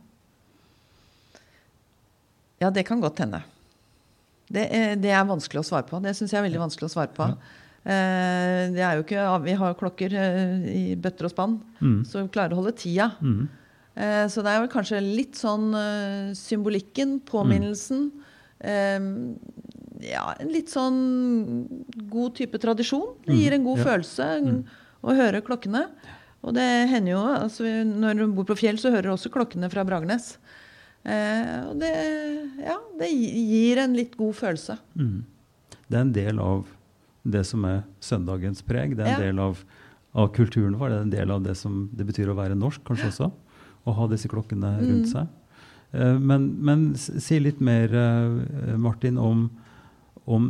[2.61, 3.41] Ja, det kan godt hende.
[4.45, 5.99] Det er, det er vanskelig å svare på.
[6.03, 7.27] Det syns jeg er veldig vanskelig å svare på.
[7.33, 7.61] Ja.
[7.85, 11.99] Eh, er ikke, vi har klokker eh, i bøtter og spann, mm.
[12.09, 13.11] så vi klarer å holde tida.
[13.21, 13.43] Mm.
[13.93, 15.69] Eh, så det er vel kanskje litt sånn
[16.37, 18.09] symbolikken, påminnelsen.
[18.65, 19.35] Mm.
[20.01, 20.95] ja, en litt sånn
[22.09, 23.19] god type tradisjon.
[23.27, 23.83] Det gir en god mm.
[23.83, 23.87] ja.
[23.91, 24.59] følelse mm.
[25.05, 25.83] å høre klokkene.
[26.45, 29.69] Og det hender jo altså, Når du bor på fjell, så hører du også klokkene
[29.73, 30.35] fra Bragernes.
[31.05, 31.93] Eh, og det,
[32.65, 34.77] ja, det gir en litt god følelse.
[34.97, 35.23] Mm.
[35.85, 36.65] Det er en del av
[37.25, 38.93] det som er søndagens preg.
[38.97, 39.31] Det er en ja.
[39.31, 39.63] del av,
[40.13, 40.91] av kulturen vår.
[40.91, 43.31] Det er en del av det som det betyr å være norsk, kanskje også
[43.85, 45.11] å ha disse klokkene rundt mm.
[45.11, 45.61] seg.
[45.93, 49.47] Eh, men, men, si litt mer, eh, Martin, om,
[50.25, 50.49] om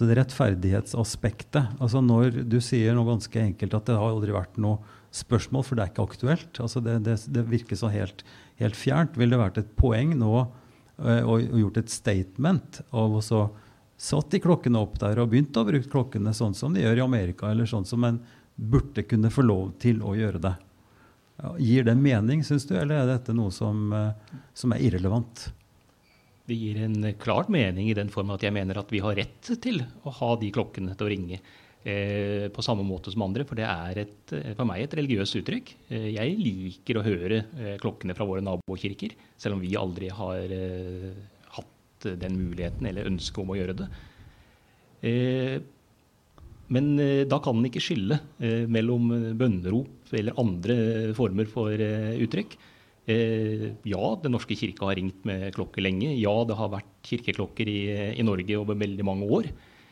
[0.00, 1.76] det rettferdighetsaspektet.
[1.80, 4.80] Altså Når du sier noe ganske enkelt at det har aldri vært noe
[5.14, 6.60] spørsmål, for det er ikke aktuelt.
[6.62, 8.22] Altså det, det, det virker så helt,
[8.60, 9.18] helt, fjernt.
[9.18, 13.48] Vil det vært et poeng nå uh, og gjort et statement av å så
[14.00, 17.04] satt de klokkene opp der og begynt å bruke klokkene sånn som de gjør i
[17.04, 18.20] Amerika, eller sånn som en
[18.56, 20.54] burde kunne få lov til å gjøre det?
[21.60, 25.46] Gir det mening, syns du, eller er dette noe som, eh, som, er irrelevant?
[26.48, 29.52] Det gir en klart mening i den form at jeg mener at vi har rett
[29.62, 31.40] til å ha de klokkene til å ringe
[31.84, 33.46] eh, på samme måte som andre.
[33.48, 35.74] For det er et, eh, for meg et religiøst uttrykk.
[35.90, 37.42] Eh, jeg liker å høre
[37.80, 40.54] klokkene fra våre nabokirker, selv om vi aldri har
[41.56, 43.90] hatt den muligheten eller ønsket om å gjøre det.
[46.70, 48.20] Men da kan en ikke skille
[48.70, 50.76] mellom bønnerop eller andre
[51.16, 52.54] former for uttrykk.
[53.08, 56.12] Ja, Den norske kirke har ringt med klokke lenge.
[56.20, 57.80] Ja, det har vært kirkeklokker i,
[58.20, 59.50] i Norge over veldig mange år.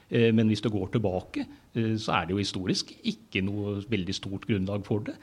[0.09, 1.45] Men hvis du går tilbake,
[2.01, 5.17] så er det jo historisk ikke noe veldig stort grunnlag for det.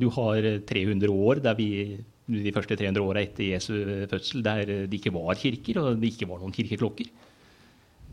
[0.00, 1.68] Du har 300 år der vi
[2.30, 3.74] de første 300 åra etter Jesu
[4.08, 7.10] fødsel, der det ikke var kirker og det ikke var noen kirkeklokker.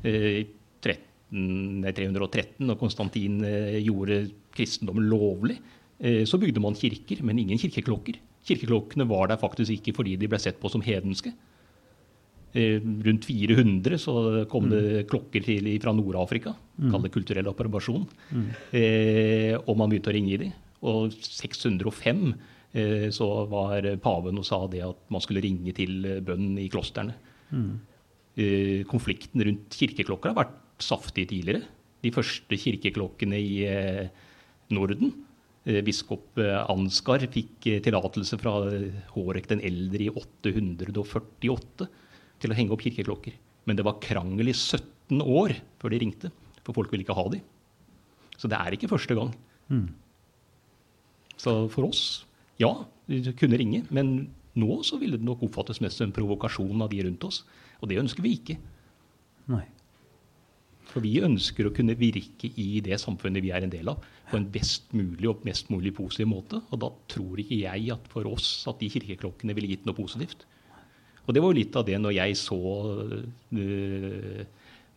[0.08, 0.44] I
[0.84, 3.40] 313, når Konstantin
[3.84, 4.24] gjorde
[4.58, 5.60] kristendommen lovlig,
[6.28, 8.18] så bygde man kirker, men ingen kirkeklokker.
[8.48, 11.32] Kirkeklokkene var der faktisk ikke fordi de ble sett på som hedenske.
[12.54, 14.14] Eh, rundt 400 så
[14.50, 15.08] kom det mm.
[15.12, 16.56] klokker til fra Nord-Afrika.
[16.78, 16.92] Mm.
[16.94, 18.08] Kall det kulturell approbasjon.
[18.32, 18.48] Mm.
[18.80, 20.56] Eh, og man begynte å ringe i dem.
[20.88, 22.24] Og 605
[22.74, 27.18] eh, så var paven og sa det at man skulle ringe til bønn i klostrene.
[27.52, 27.72] Mm.
[28.38, 31.66] Eh, konflikten rundt kirkeklokker har vært saftig tidligere.
[32.06, 34.28] De første kirkeklokkene i eh,
[34.74, 35.16] Norden
[35.68, 38.54] Eh, biskop eh, Ansgar fikk eh, tillatelse fra
[39.12, 41.88] Hårek den eldre i 848
[42.42, 43.36] til å henge opp kirkeklokker.
[43.68, 46.32] Men det var krangel i 17 år før de ringte,
[46.64, 47.42] for folk ville ikke ha de.
[48.38, 49.32] Så det er ikke første gang.
[49.74, 49.88] Mm.
[51.38, 52.04] Så for oss,
[52.62, 52.72] ja,
[53.10, 53.84] de kunne ringe.
[53.94, 57.44] Men nå så ville det nok oppfattes mest som en provokasjon av de rundt oss.
[57.82, 58.58] Og det ønsker vi ikke.
[59.54, 59.66] Nei.
[60.88, 64.38] For vi ønsker å kunne virke i det samfunnet vi er en del av, på
[64.40, 66.62] en best mulig og mest mulig positiv måte.
[66.72, 70.48] Og da tror ikke jeg at for oss at de kirkeklokkene ville gitt noe positivt.
[71.28, 74.42] Og det var jo litt av det når jeg så uh,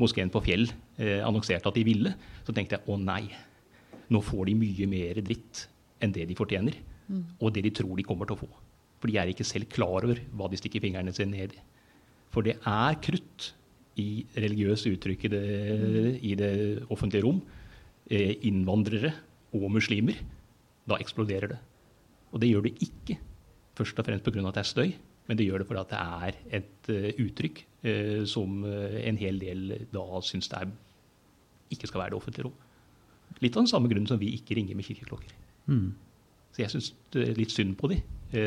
[0.00, 2.14] moskeen på Fjell uh, annonserte at de ville.
[2.46, 3.24] Så tenkte jeg å nei,
[4.14, 5.66] nå får de mye mer dritt
[6.00, 6.78] enn det de fortjener.
[7.10, 7.24] Mm.
[7.42, 8.50] Og det de tror de kommer til å få.
[9.00, 11.64] For de er ikke selv klar over hva de stikker fingrene sine ned i.
[12.30, 13.50] For det er krutt
[13.98, 15.46] i religiøse uttrykk i det,
[16.22, 16.52] i det
[16.92, 17.40] offentlige rom,
[18.10, 19.12] eh, innvandrere
[19.56, 20.20] og muslimer,
[20.86, 21.60] da eksploderer det.
[22.30, 23.18] Og det gjør det ikke
[23.78, 24.46] først og fremst pga.
[24.46, 24.92] at det er støy,
[25.30, 29.38] men det gjør det fordi det er et uh, uttrykk uh, som uh, en hel
[29.38, 29.64] del
[29.94, 30.72] da syns det er,
[31.70, 32.56] ikke skal være det offentlige rom.
[33.38, 35.36] Litt av den samme grunnen som vi ikke ringer med kirkeklokker.
[35.70, 35.92] Mm.
[36.50, 36.90] Så jeg syns
[37.38, 38.00] litt synd på de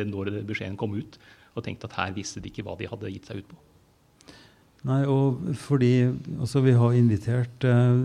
[0.09, 1.15] når beskjeden kom ut,
[1.55, 3.61] og tenkte at her visste de ikke hva de hadde gitt seg ut på.
[4.83, 8.03] Nei, og fordi altså Vi har invitert eh,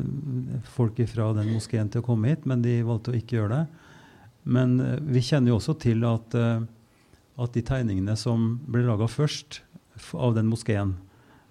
[0.77, 3.87] folk fra den moskeen til å komme hit, men de valgte å ikke gjøre det.
[4.55, 6.63] Men eh, vi kjenner jo også til at, eh,
[7.39, 9.61] at de tegningene som ble laga først
[10.15, 10.97] av den moskeen,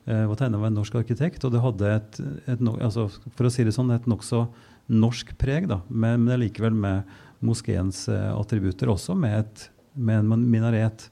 [0.05, 3.53] eh, var tegna av en norsk arkitekt, og det hadde et, et altså, for å
[3.53, 4.45] si det sånn, et nokså
[4.87, 7.07] norsk preg, da, men, men likevel med
[7.43, 11.09] moskeens eh, attributter, også med, et, med en minaret.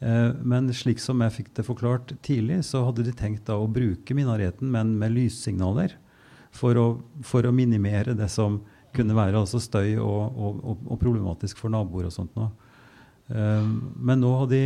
[0.00, 4.16] Eh, men slik som jeg fikk det forklart tidlig, så hadde de tenkt å bruke
[4.16, 5.98] minareten, men med lyssignaler.
[6.56, 6.86] For å,
[7.22, 8.56] for å, minimere det som
[8.90, 12.34] kunne være altså støy og, og, og, problematisk for naboer og sånt.
[12.34, 12.48] Nå.
[13.30, 13.66] Eh,
[13.96, 14.62] men nå har, de,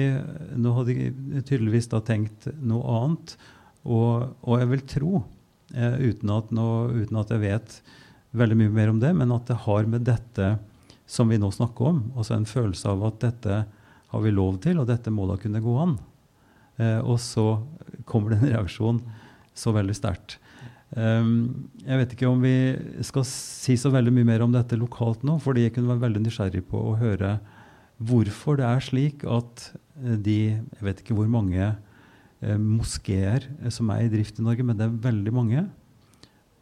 [0.57, 1.11] nå har de
[1.44, 3.37] tydeligvis tenkt noe annet.
[3.85, 5.24] Og, og jeg vil tro,
[5.74, 6.68] eh, uten at, nå,
[7.05, 7.79] uten at, jeg vet
[8.35, 10.55] veldig mye mer om det, men at det har med dette
[11.07, 13.59] som vi nå snakker om, altså en følelse av at dette
[14.14, 15.98] har vi lov til, og dette må da kunne gå an.
[16.81, 17.61] Eh, og så
[18.09, 19.03] kommer det en reaksjon
[19.55, 20.38] så veldig sterkt.
[20.94, 22.55] Um, jeg vet ikke om vi
[23.03, 26.22] skal si så veldig mye mer om dette lokalt nå, fordi jeg kunne være veldig
[26.22, 27.33] nysgjerrig på å høre
[28.08, 33.90] hvorfor det er slik at eh, de Jeg vet ikke hvor mange eh, moskeer som
[33.94, 35.64] er i drift i Norge, men det er veldig mange.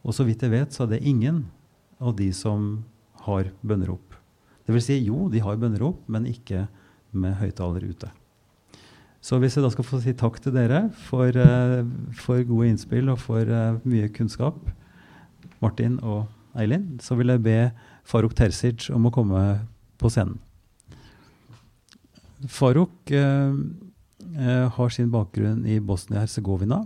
[0.03, 1.45] Og så vidt jeg vet, så er det ingen
[2.03, 2.83] av de som
[3.23, 4.17] har bønnerop.
[4.67, 6.67] Vil si, jo, de har bønnerop, men ikke
[7.11, 8.09] med høyttaler ute.
[9.23, 11.83] Så hvis jeg da skal få si takk til dere for, uh,
[12.19, 13.47] for gode innspill og for
[13.87, 14.57] mye kunnskap,
[15.63, 16.25] Martin og
[16.59, 17.59] Eilin, så vil jeg be
[18.03, 19.43] Faruk Tersic om å komme
[19.99, 20.41] på scenen.
[22.49, 23.53] Faruk uh,
[24.75, 26.81] har sin bakgrunn i Bosnia-Hercegovina.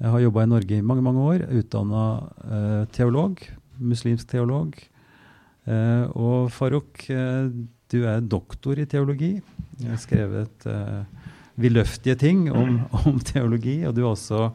[0.00, 3.40] Jeg har jobba i Norge i mange mange år, utdanna teolog,
[3.76, 4.78] muslimsk teolog.
[6.16, 7.04] og Faruk
[7.90, 9.34] du er doktor i teologi.
[9.80, 11.04] Jeg har skrevet uh,
[11.60, 13.82] vidløftige ting om, om, teologi.
[13.84, 14.50] Og du har også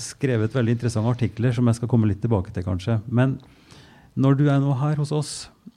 [0.00, 3.02] skrevet veldig interessante artikler som jeg skal komme litt tilbake til, kanskje.
[3.12, 3.36] Men
[4.16, 5.32] når du er nå her hos oss,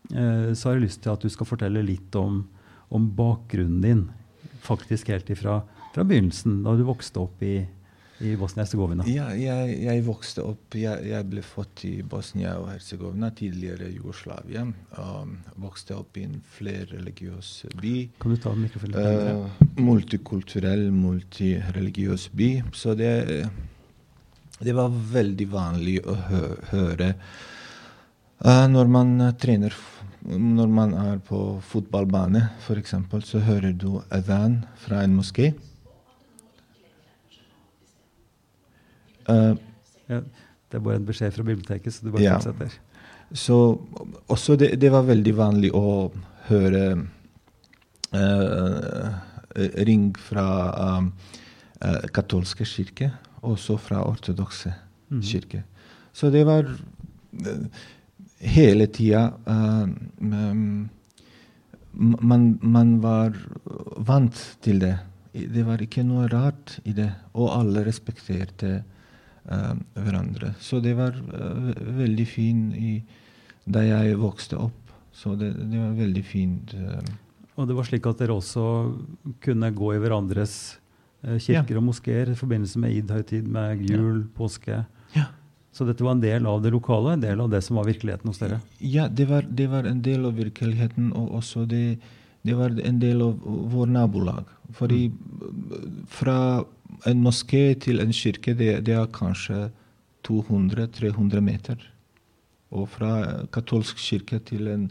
[0.08, 2.46] så har jeg lyst til at du skal fortelle litt om,
[2.90, 4.04] om bakgrunnen din.
[4.66, 5.62] Faktisk helt ifra
[5.96, 7.54] fra begynnelsen, da du vokste opp i,
[8.20, 9.06] i Bosnia-Hercegovina?
[9.08, 14.66] Ja, jeg, jeg, vokste opp jeg, jeg, ble født i Bosnia og Hercegovina, tidligere Jugoslavia.
[15.00, 17.94] Um, vokste opp i en flerreligiøs by.
[18.20, 19.00] Kan du ta mikrofonen?
[19.00, 22.52] Uh, multikulturell, multireligiøs by.
[22.76, 23.14] Så det,
[24.60, 27.14] det var veldig vanlig å hø høre
[28.44, 29.80] uh, når man trener
[30.26, 35.52] når man er på fotballbane, f.eks., så hører du adhan fra en moské.
[39.30, 39.54] Uh,
[40.10, 42.40] ja, det er bare en beskjed fra biblioteket, så du bare ja.
[42.40, 42.74] fortsetter.
[43.34, 43.60] Så
[44.28, 46.12] også det, det, var veldig vanlig å
[46.50, 46.84] høre
[49.86, 50.46] ring fra
[51.00, 51.10] um,
[52.14, 53.10] katolske kirke,
[53.46, 54.72] også fra ortodokse
[55.10, 55.22] mm.
[55.26, 55.64] kirke.
[56.16, 56.70] Så det var
[58.40, 60.90] hele tida um,
[61.96, 63.36] man, man, var
[63.98, 64.96] vant til det.
[65.32, 68.72] Det var ikke noe rart i det, og alle respekterte
[69.48, 70.54] uh, hverandre.
[70.60, 72.76] Så det var uh, veldig fint
[73.66, 74.82] da jeg vokste opp.
[75.16, 76.76] Så det, det var veldig fint.
[76.76, 77.00] Uh.
[77.56, 78.66] Og det var slik at dere også
[79.44, 80.58] kunne gå i hverandres
[81.24, 81.80] kirker ja.
[81.80, 84.28] og moskeer i forbindelse med id-høytid, med jul, ja.
[84.36, 84.84] påske?
[85.16, 85.30] Ja.
[85.76, 88.30] Så dette var en del av det lokale, en del av det som var virkeligheten
[88.32, 88.62] hos dere?
[88.80, 91.98] Ja, det var, det var en del av virkeligheten, og også det,
[92.48, 93.42] det var en del av
[93.74, 94.54] vår nabolag.
[94.78, 96.06] Fordi mm.
[96.08, 96.38] fra
[97.12, 99.66] en moské til en kirke, det, det er kanskje
[100.24, 101.84] 200-300 meter.
[102.72, 103.12] Og fra
[103.54, 104.86] katolsk kirke til en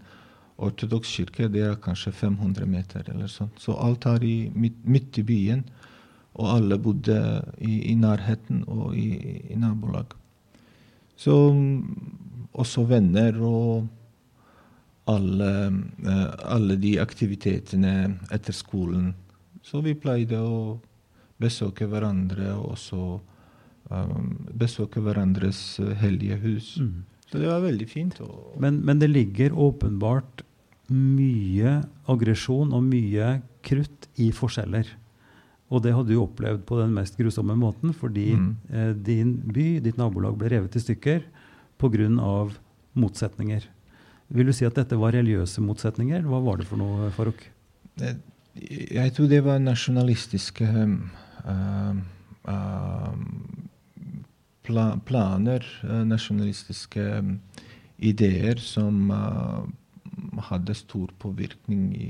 [0.61, 3.09] ortodoks kirke, det er kanskje 500 meter.
[3.09, 3.57] eller sånt.
[3.59, 5.65] Så alt er i, midt, midt, i byen,
[6.35, 7.17] og alle bodde
[7.59, 10.13] i, i nærheten og i, i nabolag.
[11.17, 11.35] Så
[12.55, 13.87] også venner og
[15.11, 15.51] alle,
[16.07, 17.95] eh, alle, de aktivitetene
[18.33, 19.13] etter skolen.
[19.65, 20.79] Så vi pleide å
[21.41, 23.01] besøke hverandre og også
[23.91, 26.75] um, besøke hverandres hellige hus.
[26.81, 27.05] Mm.
[27.29, 28.21] Så det var veldig fint.
[28.61, 30.45] Men, men, det ligger åpenbart
[30.93, 31.81] mye
[32.13, 34.87] aggresjon og mye krutt i forskjeller.
[35.75, 38.51] Og det hadde du opplevd på den mest grusomme måten, fordi mm.
[38.71, 41.25] eh, din by, ditt nabolag, ble revet i stykker
[41.83, 42.11] pga.
[42.95, 43.65] motsetninger.
[44.29, 46.23] Vil du si at dette var religiøse motsetninger?
[46.23, 47.43] Hva var det for noe, Farouk?
[48.55, 51.97] Jeg tror det var nasjonalistiske uh,
[52.47, 53.17] uh,
[54.65, 57.09] pla planer, uh, nasjonalistiske
[57.99, 59.11] ideer som
[60.49, 62.09] hadde stor påvirkning i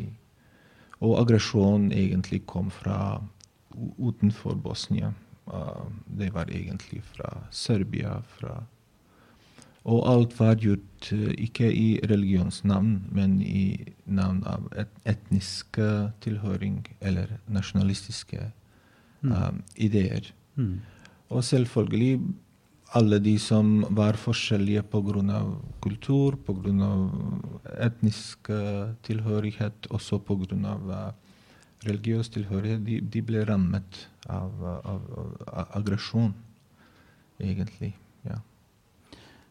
[1.05, 3.21] Og aggresjon egentlig kom fra
[3.99, 5.13] utenfor Bosnia.
[5.47, 8.23] Uh, det var egentlig fra Serbia.
[8.39, 8.63] fra
[9.85, 15.77] og alt var gjort uh, ikke i religionsnavn, men i navn av et etnisk
[16.25, 18.51] tilhøring eller nasjonalistiske
[19.21, 19.61] mm.
[19.77, 20.33] ideer.
[20.57, 20.81] Mm.
[21.29, 22.21] Og selvfølgelig
[22.95, 25.43] alle de som var forskjellige pga.
[25.83, 27.11] kultur, pga.
[27.79, 28.49] etnisk
[29.03, 30.57] tilhørighet, også pga.
[30.57, 31.13] Uh,
[31.87, 35.03] religiøs tilhørighet, de, de, ble rammet av, av,
[35.47, 36.35] av, aggresjon,
[37.43, 37.95] egentlig.
[38.29, 38.41] ja.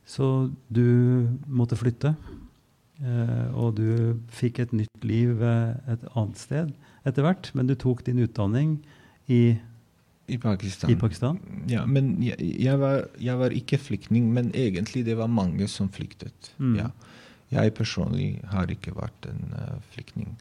[0.06, 2.16] Så du måtte flytte,
[3.00, 6.74] eh, og du fikk et nytt liv et annet sted
[7.08, 8.82] etter hvert, men du tok din utdanning
[9.32, 9.60] i
[10.28, 10.92] i Pakistan.
[10.92, 11.40] I Pakistan?
[11.68, 15.90] Ja, men jeg, jeg, var, jeg, var, ikke flyktning, men egentlig det var mange som
[15.92, 16.54] flyktet.
[16.58, 16.78] Mm.
[16.80, 16.88] Ja.
[17.52, 20.32] Jeg personlig har ikke vært en uh, flyktning.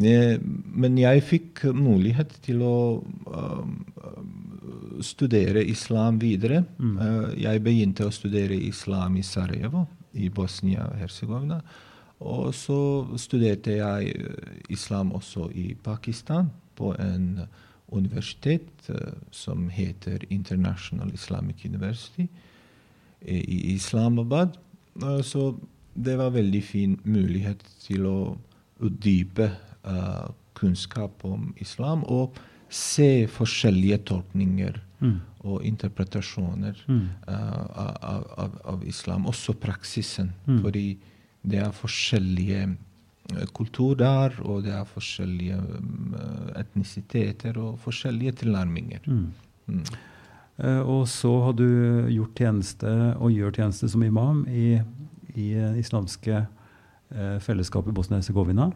[0.00, 0.38] Eh,
[0.72, 2.76] men jeg fikk mulighet til å
[3.28, 3.64] uh,
[5.04, 6.62] studere islam videre.
[6.78, 6.94] Mm.
[6.96, 9.84] Uh, jeg begynte å studere islam i Sarajevo
[10.16, 11.60] i Bosnia-Hercegovina.
[12.22, 12.78] Og så
[13.18, 14.14] studerte jeg
[14.72, 17.42] islam også i Pakistan, på en
[17.92, 18.86] universitet
[19.34, 22.28] som heter International Islamic University
[23.26, 24.56] i Islamabad.
[25.22, 25.52] så
[25.94, 28.16] det var veldig fin mulighet til å
[28.80, 29.50] utdype
[29.86, 32.38] uh, kunnskap om islam og
[32.72, 35.16] se forskjellige tolkninger mm.
[35.44, 37.02] og interpretasjoner mm.
[37.28, 39.26] uh, av, av, av, islam.
[39.28, 40.32] Også praksisen.
[40.46, 40.62] Mm.
[40.64, 40.86] Fordi
[41.42, 42.88] det er forskjellige kulturer,
[43.54, 45.56] kultur der, og det er forskjellige
[46.58, 49.06] etnisiteter og forskjellige tilnærminger.
[49.06, 51.68] Uh, og så har du
[52.12, 54.74] gjort tjeneste og gjør tjeneste som imam i,
[55.38, 56.42] i islamske
[57.44, 58.70] fellesskapet i Bosnia-Hercegovina.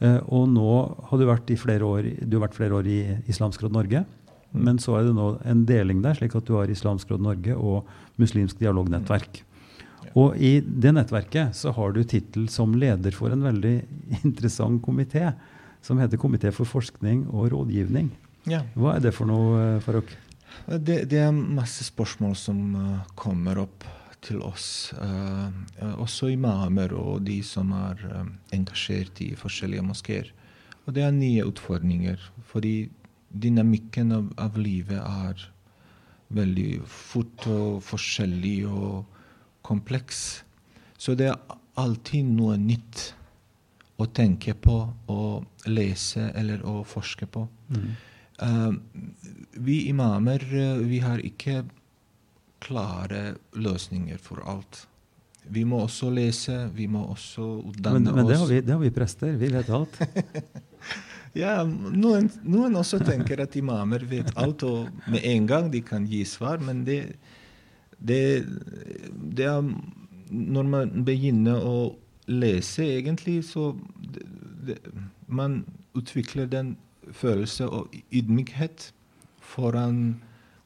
[0.00, 0.70] Eh, og nå
[1.10, 4.04] har du vært, flere år, du har vært flere år i Islamsk Råd Norge.
[4.50, 4.62] Mm.
[4.66, 7.56] Men så er det nå en deling der, slik at du har Islamsk Råd Norge
[7.56, 7.88] og
[8.20, 9.42] Muslimsk dialognettverk.
[9.42, 10.08] Mm.
[10.22, 13.76] Og i det nettverket så har du tittel som leder for en veldig
[14.24, 15.34] interessant komité,
[15.84, 18.10] som heter Komité for forskning og rådgivning.
[18.48, 18.64] Ja.
[18.76, 20.10] Hva er det for noe, eh, Farouk?
[20.66, 23.84] Det, det, er masse spørsmål som uh, kommer opp
[24.24, 25.48] til oss, uh,
[26.00, 30.32] også imamer og de som er um, engasjert i forskjellige moskeer.
[30.86, 32.90] Og det er nye utfordringer, fordi
[33.30, 35.46] dynamikken av, av livet er
[36.34, 39.04] veldig fort og forskjellig og
[39.66, 40.42] kompleks.
[40.98, 43.10] Så det er alltid noe nytt
[44.00, 44.76] å tenke på
[45.12, 47.44] og lese eller å forske på.
[47.72, 47.90] Mm.
[48.40, 48.72] Uh,
[49.60, 50.44] vi imamer
[50.80, 51.60] vi har ikke
[52.60, 54.84] klare løsninger for alt.
[55.50, 58.82] Vi må også lese, vi må også utdanne men, men det har vi, det har
[58.82, 59.32] vi prester.
[59.40, 60.00] Vi vet alt.
[61.36, 66.08] Ja, noen, noen, også tenker at imamer vet alt, og med en gang de kan
[66.10, 66.58] gi svar.
[66.58, 67.16] Men det,
[67.98, 68.42] det,
[69.36, 69.62] det er
[70.30, 71.94] Når man begynner å
[72.26, 73.76] lese, egentlig, så
[74.66, 74.78] det,
[75.26, 76.76] Man utvikler den
[77.10, 78.90] følelse av ydmykhet
[79.40, 80.20] foran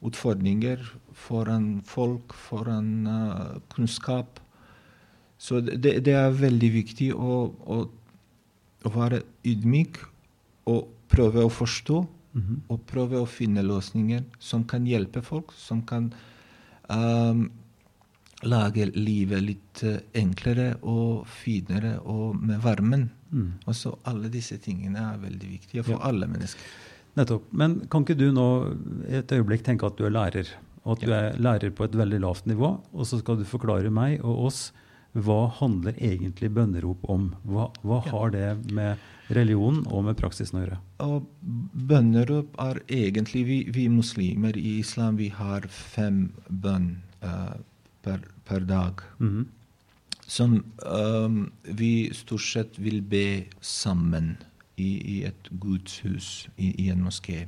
[0.07, 0.81] utfordringer,
[1.15, 4.39] foran folk, foran uh, kunnskap.
[5.37, 7.79] Så det, det, er veldig viktig å, å,
[8.85, 9.99] å være ydmyk
[10.71, 12.05] og prøve å forstå.
[12.35, 12.61] Mm -hmm.
[12.67, 16.13] Og prøve å finne løsninger som kan hjelpe folk, som kan
[16.89, 17.51] um,
[18.43, 23.09] lage livet litt uh, enklere og finere og med varmen.
[23.31, 23.53] Mm.
[23.65, 26.03] Og så alle disse tingene er veldig viktige for ja.
[26.09, 26.59] alle mennesker.
[27.15, 27.51] Nettopp.
[27.51, 28.47] Men kan ikke du nå
[29.07, 30.49] et øyeblikk tenke at du er lærer?
[30.85, 33.89] Og at du er lærer på et veldig lavt nivå, og så skal du forklare
[33.93, 34.65] meg og oss
[35.15, 37.29] hva handler egentlig bønnerop om?
[37.47, 38.99] Hva, hva har det med
[39.35, 40.79] religion og med praksisen å gjøre?
[41.05, 41.29] Og
[41.87, 47.55] bønnerop er egentlig vi, vi, muslimer i islam vi har fem bønn uh,
[48.03, 49.01] per, per, dag.
[49.19, 49.45] Mm -hmm.
[50.27, 54.37] Som um, vi stort sett vil be sammen
[54.77, 57.45] i, i et gudshus, i, i en moské.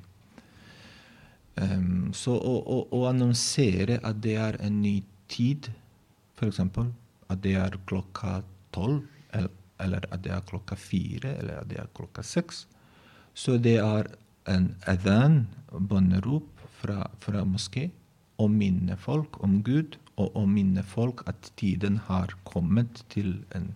[1.58, 5.00] Um, så å, å, å annonsere at det er en ny
[5.32, 5.72] tid,
[6.38, 6.62] f.eks
[7.28, 8.42] at det er klokka
[8.76, 9.04] tolv,
[9.84, 12.66] eller at det er klokka fire, eller at det er klokka seks.
[13.38, 14.10] Så det er
[14.50, 16.48] en adhan, bønnerop
[16.80, 17.90] fra, fra moské,
[18.38, 23.74] å minne folk om Gud, og å minne folk at tiden har kommet til en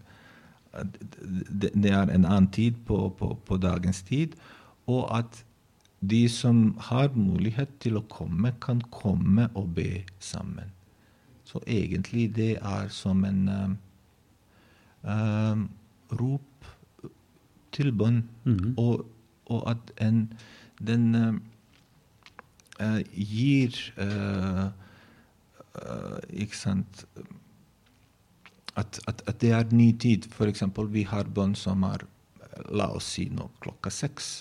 [0.74, 4.36] Det er en annen tid på, på, på dagens tid,
[4.88, 5.44] og at
[6.02, 10.72] de som har mulighet til å komme, kan komme og be sammen.
[11.46, 13.76] Så egentlig det er som en um,
[15.04, 15.68] um,
[16.18, 16.70] rop
[17.72, 18.24] til bønn.
[18.44, 18.74] Mm -hmm.
[18.78, 19.06] og,
[19.46, 20.34] og, at en,
[20.88, 21.16] den
[22.80, 24.66] uh, gir uh,
[25.76, 27.06] uh, Ikke sant
[28.76, 30.28] at, at, at, det er ny tid.
[30.32, 30.64] F.eks.
[30.90, 32.08] vi har bønn som er
[32.70, 34.32] La oss si nå klokka seks.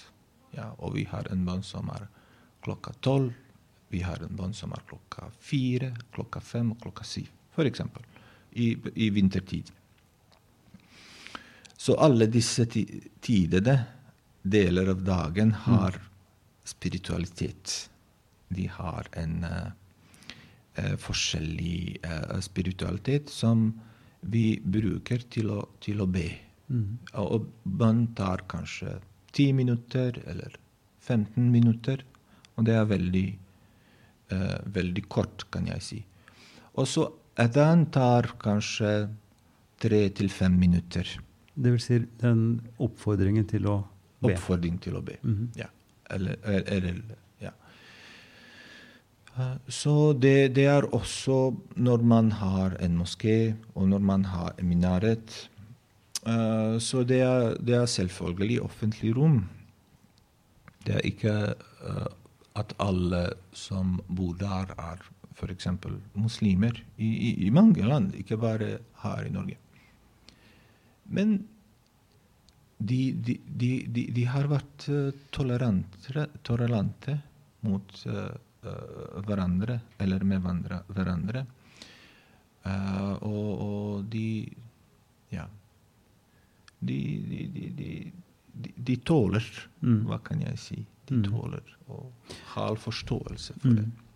[0.55, 2.09] Ja, og vi har en bønn som er
[2.65, 3.33] klokka tolv.
[3.91, 7.83] Vi har en bønn som er klokka fire, klokka fem og klokka syv, f.eks.
[8.53, 9.71] I, i vintertid.
[11.81, 13.77] Så alle disse tidene,
[14.43, 15.97] deler av dagen, har
[16.67, 17.91] spiritualitet.
[18.49, 23.71] De har en uh, forskjellig uh, spiritualitet som
[24.21, 26.29] vi bruker til å, til å be.
[26.71, 26.99] Mm.
[27.23, 28.99] Og bønn tar kanskje
[29.33, 30.57] 10 minutter eller
[31.01, 32.05] 15 minutter,
[32.57, 33.27] og det er veldig
[34.33, 35.99] uh, veldig kort, kan jeg si.
[36.79, 37.07] Og så
[37.41, 38.93] adhan tar kanskje
[39.81, 41.09] tre til fem minutter.
[41.55, 43.81] Det vil si den oppfordringen til å
[44.21, 44.35] be?
[44.35, 45.59] Oppfordring til å be, mm -hmm.
[45.59, 45.69] ja.
[46.11, 47.17] Eller, eller, ja.
[49.69, 54.69] Så det, det, er også når man har en moské, og når man har en
[54.69, 55.51] minaret.
[56.27, 59.45] Uh, så det er, det er, selvfølgelig offentlig rom.
[60.87, 62.11] Det er ikke uh,
[62.57, 63.23] at alle
[63.53, 65.01] som bor der, er
[65.33, 65.69] f.eks.
[66.15, 69.57] muslimer i, i, i, mange land, ikke bare her i Norge.
[71.07, 71.47] Men
[72.79, 74.89] de, de, de, de har vært
[75.33, 77.21] tolerante, tolerante,
[77.65, 80.45] mot uh, hverandre, eller med
[80.91, 81.47] hverandre.
[83.25, 84.53] Og, og, de
[85.33, 85.47] Ja.
[86.81, 86.99] De,
[88.77, 89.45] de, tåler,
[89.81, 90.01] mm.
[90.09, 90.79] hva kan jeg si
[91.11, 91.25] de mm.
[91.29, 93.85] tåler og har forståelse for det.
[93.85, 94.07] Mm.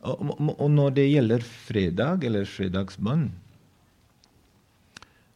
[0.00, 3.26] Og, og, når det gjelder fredag, eller fredagsbønn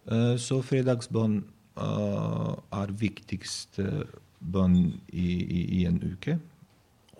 [0.08, 1.42] uh, Så fredagsbønn
[1.76, 4.06] uh, er viktigste
[4.40, 4.78] bønn
[5.12, 6.38] i, i, i, en uke.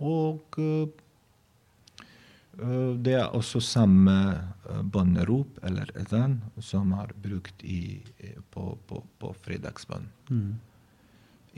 [0.02, 0.88] Og uh,
[3.04, 4.14] det er også samme
[4.94, 7.98] bønnerop, eller etan, som er brukt i,
[8.54, 10.06] på, på, på fredagsbønn.
[10.30, 10.52] Mm.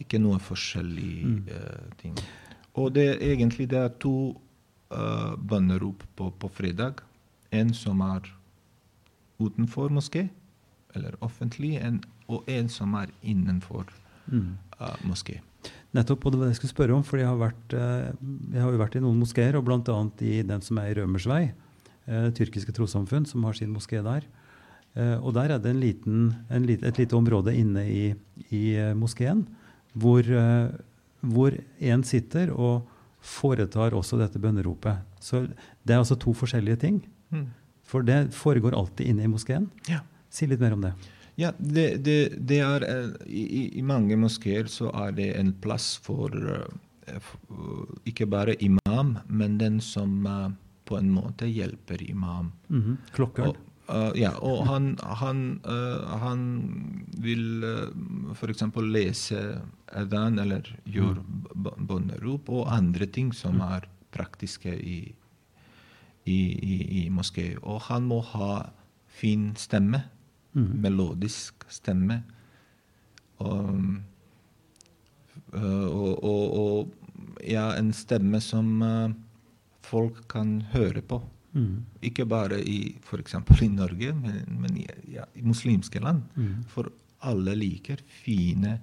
[0.00, 1.36] Ikke noe forskjellig mm.
[1.52, 2.16] uh, ting.
[2.76, 4.16] Og det er egentlig det er to
[4.92, 7.00] uh, bønnerop på, på, fredag.
[7.52, 8.28] En som er
[9.38, 10.28] utenfor moské,
[10.94, 13.88] eller offentlig, en, og en som er innenfor
[14.26, 14.56] mm.
[14.80, 15.40] uh, moské.
[15.96, 17.04] Nettopp, og det var det jeg skulle spørre om.
[17.06, 20.00] for Jeg har, vært, jeg har jo vært i noen moskeer, og bl.a.
[20.20, 21.42] i den som er i Rømersvei,
[22.06, 24.26] eh, tyrkiske trossamfunn, som har sin moské der.
[24.96, 28.04] Eh, og der er det en liten, en, et lite område inne i,
[28.50, 28.64] i
[28.96, 29.44] moskeen
[29.96, 30.68] hvor, eh,
[31.20, 32.86] hvor en sitter og
[33.26, 35.02] foretar også dette bønneropet.
[35.20, 37.00] Så det er altså to forskjellige ting.
[37.30, 37.48] Mm.
[37.86, 39.70] For det foregår alltid inne i moskeen.
[39.90, 40.02] Ja.
[40.30, 40.92] Si litt mer om det.
[41.36, 42.18] Ja, det, det,
[42.48, 42.86] det er
[43.28, 46.32] i, I mange moskeer så er det en plass for
[48.08, 50.24] ikke bare imam, men den som
[50.88, 52.52] på en måte hjelper imam.
[52.68, 52.96] Mm -hmm.
[53.12, 53.56] Klokkeren.
[53.86, 56.40] Uh, ja, og han, han, uh, han
[57.22, 58.64] vil uh, f.eks.
[58.82, 59.60] lese
[59.94, 61.86] adhan eller gjøre mm.
[61.86, 63.60] bønnerop og andre ting som mm.
[63.76, 65.14] er praktiske i,
[66.24, 67.54] i, i, i moské.
[67.62, 68.72] Og han må ha
[69.06, 70.02] fin stemme.
[70.56, 70.68] Mm.
[70.82, 72.22] Melodisk stemme.
[73.44, 73.68] Og,
[75.52, 78.80] og, og, og ja, en stemme som
[79.84, 81.20] folk kan høre på.
[81.56, 81.84] Mm.
[82.04, 83.36] Ikke bare i f.eks.
[83.62, 86.22] i Norge, men, men i, ja, i, muslimske land.
[86.36, 86.64] Mm.
[86.72, 86.90] For
[87.26, 88.78] alle liker fine,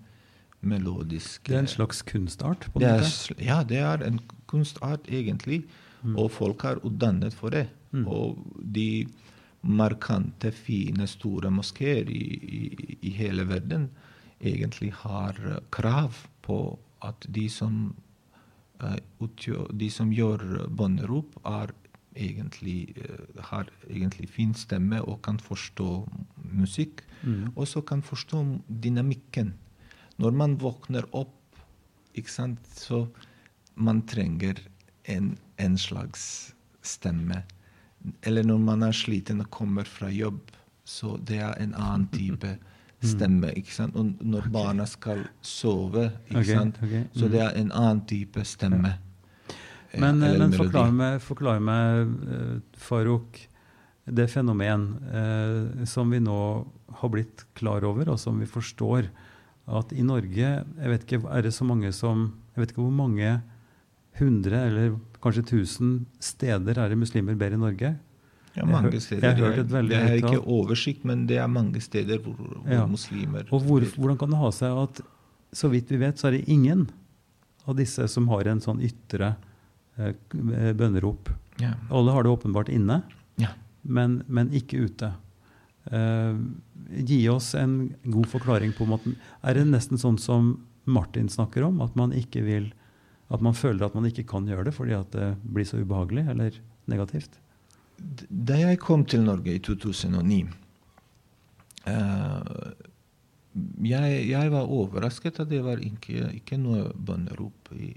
[0.64, 2.70] melodiske Det er en slags kunstart?
[2.72, 5.64] på det er, Ja, det er en kunstart, egentlig.
[6.04, 6.18] Mm.
[6.18, 7.68] Og folk er utdannet for det.
[7.92, 8.08] Mm.
[8.08, 8.40] Og
[8.76, 9.06] de
[9.64, 12.24] markante, fine, store moskeer i,
[12.60, 13.88] i, i, hele verden
[14.44, 15.38] egentlig har
[15.72, 16.58] krav på
[17.04, 17.94] at de som,
[18.84, 21.72] uh, utgjør, de som gjør bønnerop, er
[22.14, 25.90] egentlig uh, har egentlig fin stemme og kan forstå
[26.52, 27.06] musikk.
[27.24, 27.54] Mm.
[27.56, 29.54] Og så kan forstå dynamikken.
[30.20, 31.40] Når man våkner opp,
[32.14, 33.08] ikke sant, så
[33.76, 34.60] man trenger
[35.10, 36.54] en, en slags
[36.84, 37.44] stemme.
[38.24, 40.42] Eller når man er sliten og kommer fra jobb,
[40.84, 43.08] så det er en annen type mm.
[43.14, 43.54] stemme.
[43.60, 43.96] ikke sant?
[43.96, 46.84] Og når barna skal sove, ikke okay, sant?
[46.84, 47.08] Okay.
[47.16, 48.96] så det er en annen type stemme.
[49.94, 53.38] Men, eh, men forklar meg, forklar meg uh, Farouk,
[54.04, 56.40] det fenomen uh, som vi nå
[57.00, 59.08] har blitt klar over, og som vi forstår
[59.64, 62.98] at i Norge jeg vet ikke, er det så mange som, jeg vet ikke hvor
[62.98, 63.38] mange
[64.20, 65.94] hundre eller kanskje tusen
[66.24, 67.94] steder er det muslimer ber i Norge.
[68.54, 69.32] Ja, mange steder.
[69.32, 72.84] Jeg, jeg, jeg, det er ikke oversikt, men det er mange steder hvor, hvor ja.
[72.86, 75.02] muslimer Og hvor, Hvordan kan det ha seg at
[75.54, 76.86] så vidt vi vet, så er det ingen
[77.66, 79.34] av disse som har en sånn ytre
[79.98, 81.30] Eh, bønnerop.
[81.62, 81.74] Ja.
[81.90, 83.02] Alle har det åpenbart inne,
[83.36, 83.52] ja.
[83.82, 85.12] men, men, ikke ute.
[85.86, 86.38] Eh,
[87.06, 89.20] gi oss en god forklaring på måten.
[89.46, 90.56] Er det nesten sånn som
[90.90, 92.72] Martin snakker om, at man ikke vil
[93.34, 96.60] at man føler at man ikke kan gjøre det fordi det blir så ubehagelig eller
[96.92, 97.40] negativt?
[98.30, 100.42] Da jeg kom til Norge i 2009
[101.88, 102.74] uh,
[103.86, 107.92] jeg, jeg, var overrasket at det var ikke, ikke noe bønnerop i,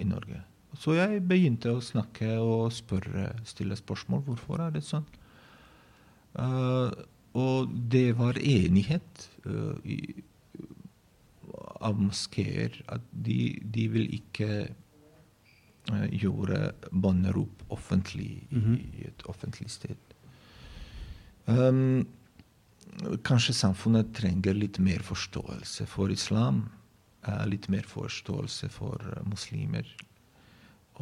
[0.00, 0.40] i Norge.
[0.80, 4.24] Så jeg begynte å snakke og spørre, stille spørsmål.
[4.26, 5.04] Hvorfor er det sånn?
[6.34, 6.90] Uh,
[7.36, 10.24] og det var enighet uh, i,
[11.84, 14.50] av moskeer at de, de vil ikke
[15.92, 18.76] uh, gjøre bønnerop offentlig mm -hmm.
[19.00, 19.96] i et offentlig sted.
[21.46, 22.06] Um,
[23.22, 26.70] kanskje samfunnet trenger litt mer forståelse for islam.
[27.46, 29.86] litt mer forståelse for muslimer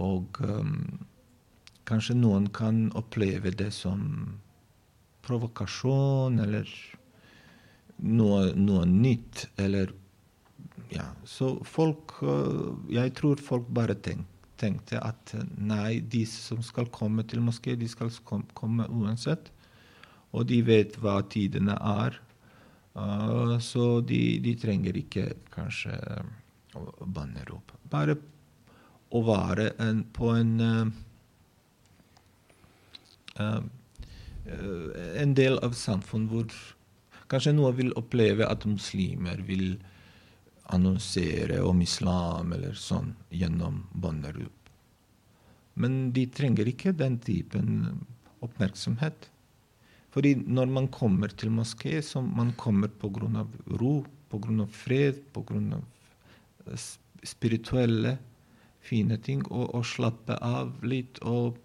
[0.01, 1.05] og um,
[1.89, 4.39] kanskje noen kan oppleve det som
[5.27, 6.69] provokasjon eller
[7.99, 9.47] noe, noe nytt.
[9.61, 9.93] Eller
[10.93, 11.09] Ja.
[11.25, 14.27] Så folk uh, Jeg tror folk bare tenk,
[14.61, 18.13] tenkte at nei, de som skal komme til moské, de skal
[18.55, 19.51] komme uansett.
[20.33, 22.19] Og de vet hva tidene er.
[22.95, 25.97] Uh, så de, de, trenger ikke kanskje
[27.15, 27.73] bannerop.
[27.91, 28.17] Bare
[29.13, 30.53] å være en, på en
[33.43, 36.57] En del av samfunnet hvor
[37.33, 39.79] kanskje noen vil oppleve at muslimer vil
[40.73, 44.71] annonsere om islam eller sånn gjennom bønnerop.
[45.75, 48.03] Men de trenger ikke den typen
[48.45, 49.29] oppmerksomhet.
[50.13, 53.47] Fordi når man kommer til moské, så man kommer pga.
[53.81, 54.67] ro, pga.
[54.67, 55.81] fred, pga.
[57.25, 58.19] spirituelle
[58.81, 59.43] fine ting.
[59.51, 61.57] Og, og slappe av litt og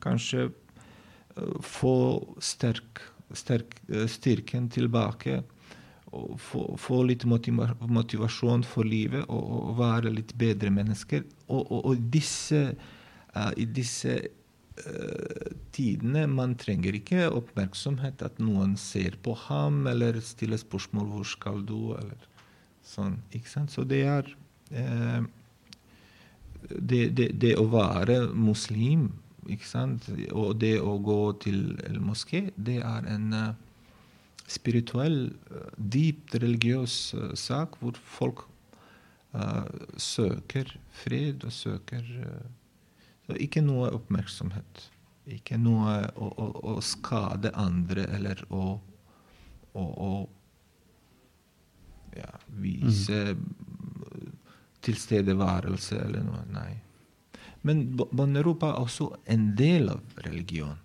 [0.00, 1.94] kanskje uh, få
[2.40, 3.02] sterk,
[3.36, 5.42] sterk, uh, styrken tilbake.
[6.10, 11.22] Få, få litt motivasjon for livet og, og, være litt bedre mennesker.
[11.46, 12.64] Og, og, og disse,
[13.36, 14.16] uh, i disse
[15.74, 21.64] tidene man trenger ikke oppmerksomhet, at noen ser på ham eller stiller spørsmål 'Hvor skal
[21.66, 22.26] du?' eller
[22.82, 23.20] sånn.
[23.32, 23.70] ikke sant?
[23.70, 24.30] Så det er
[24.70, 25.22] eh,
[26.70, 29.10] det, det, det, å være muslim
[29.48, 30.08] ikke sant?
[30.30, 33.54] og det å gå til moské, det er en uh,
[34.50, 38.46] spirituell, uh, dypt religiøs uh, sak hvor folk
[39.94, 42.08] søker fred og søker
[43.30, 44.80] så Ikke noe oppmerksomhet.
[45.30, 48.72] Ikke noe å, å, å skade andre eller å,
[49.78, 50.14] å,
[52.16, 53.20] ja, vise
[54.82, 56.42] tilstedeværelse eller noe.
[56.50, 56.72] Nei.
[57.62, 60.78] Men Bonnerop er også en del av religion.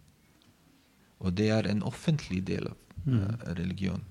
[1.24, 2.78] Og det er en offentlig del av
[3.08, 4.04] eh, religion.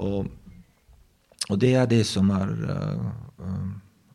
[0.00, 0.28] Og,
[1.48, 3.08] og det er det som er eh,
[3.46, 3.72] eh,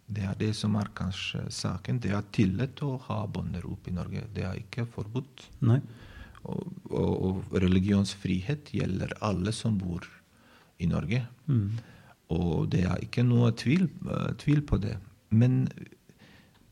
[0.10, 2.00] Det er det som er kanskje saken.
[2.02, 4.24] Det er tillatt å ha bånderop i Norge.
[4.34, 5.44] Det er ikke forbudt.
[5.62, 5.78] Nei.
[6.50, 10.08] Og, og, og religionsfrihet gjelder alle som bor
[10.82, 11.22] i Norge.
[11.46, 11.78] Mm.
[12.34, 14.96] Og det er ikke noe tvil, uh, tvil på det.
[15.30, 15.68] Men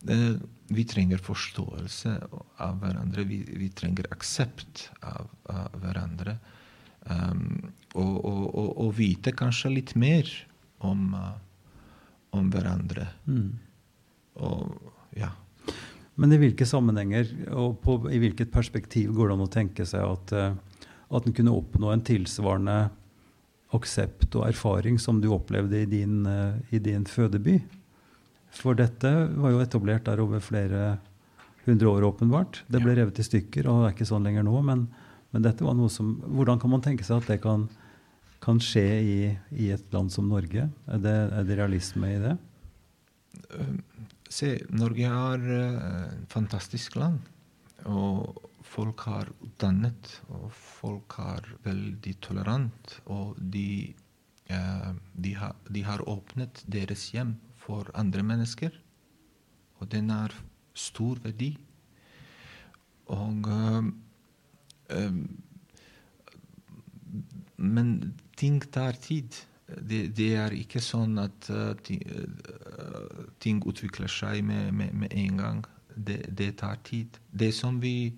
[0.10, 0.34] uh,
[0.74, 2.14] vi trenger forståelse
[2.64, 3.26] av hverandre.
[3.28, 6.38] Vi, vi trenger aksept av, av hverandre.
[7.08, 10.28] Um, og, og, og, vite kanskje litt mer
[10.86, 11.36] om, eh,
[12.38, 13.08] om hverandre.
[13.26, 13.56] Mm.
[14.46, 15.32] Og ja.
[16.18, 20.06] Men i hvilke sammenhenger og på, i hvilket perspektiv går det an å tenke seg
[20.06, 22.78] at, eh, at en kunne oppnå en tilsvarende
[23.76, 27.60] aksept og erfaring som du opplevde i din, eh, i din fødeby?
[28.54, 31.00] For dette var jo etablert der over flere
[31.68, 32.62] hundre år, åpenbart.
[32.72, 34.56] Det ble revet i stykker, og det er ikke sånn lenger nå.
[34.64, 34.88] Men,
[35.34, 37.68] men dette var noe som Hvordan kan man tenke seg at det kan,
[38.44, 39.18] kan skje i,
[39.60, 40.70] i et land som Norge?
[40.88, 42.36] Er det, er det realisme i det?
[44.30, 47.20] Se, Norge er eh, et fantastisk land.
[47.88, 52.98] Og folk har utdannet, og folk er veldig tolerant.
[53.14, 53.94] Og de,
[54.52, 58.76] eh, de, har, de har åpnet deres hjem for andre mennesker.
[59.80, 60.36] Og den er
[60.78, 61.54] stor verdi.
[63.14, 63.94] Og eh, eh,
[67.58, 69.36] Men ting tar tid.
[69.68, 75.12] Det, det er ikke sånn at uh, ti, uh, ting utvikler seg med, med, med
[75.12, 75.66] en gang.
[75.92, 77.18] Det, det, tar tid.
[77.32, 78.14] Det som vi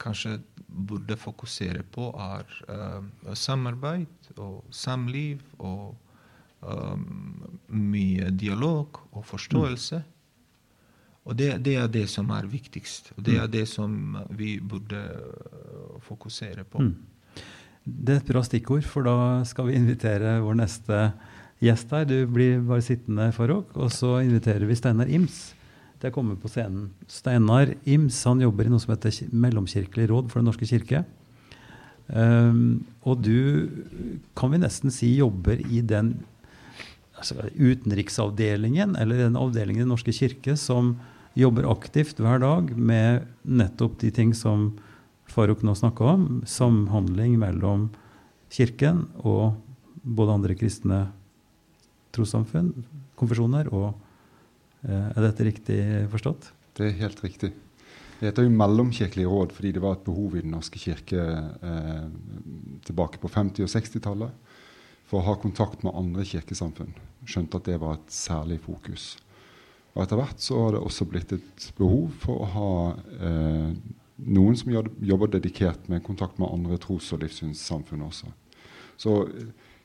[0.00, 0.38] kanskje
[0.88, 5.98] burde fokusere på, er samarbeid og samliv og
[7.68, 10.00] mye dialog og forståelse.
[11.28, 13.12] Og det, det, er det som er viktigst.
[13.18, 15.02] Og det er det som vi burde
[16.06, 16.80] fokusere på.
[16.80, 16.94] Mm.
[17.84, 21.02] Det er et bra stikkord, for da skal vi invitere vår neste
[21.64, 22.06] gjest her.
[22.08, 25.50] Du blir bare sittende, Farouk, og så inviterer vi Steinar Ims
[25.98, 26.88] til å komme på scenen.
[27.10, 31.04] Steinar Ims han jobber i noe som heter Mellomkirkelig råd for Den norske kirke.
[32.08, 33.68] Um, og du
[34.38, 36.14] kan vi nesten si jobber i den
[37.18, 40.94] altså, utenriksavdelingen, eller den avdelingen i Den norske kirke som
[41.38, 44.72] jobber aktivt hver dag med nettopp de ting som
[45.28, 47.90] Farouk nå snakka om, samhandling mellom
[48.50, 49.58] Kirken og
[50.02, 51.02] både andre kristne
[52.16, 52.72] trossamfunn,
[53.18, 53.92] konfesjoner, og
[54.86, 55.80] eh, Er dette riktig
[56.12, 56.50] forstått?
[56.78, 57.52] Det er helt riktig.
[58.18, 62.08] Det heter jo Mellomkirkelig råd fordi det var et behov i Den norske kirke eh,
[62.88, 64.56] tilbake på 50- og 60-tallet
[65.08, 66.96] for å ha kontakt med andre kirkesamfunn.
[67.28, 69.16] Skjønte at det var et særlig fokus.
[69.98, 72.68] Og etter hvert så har det også blitt et behov for å ha
[73.18, 73.72] eh,
[74.30, 78.30] noen som jobber dedikert med kontakt med andre tros- og livssynssamfunn også.
[78.98, 79.16] Så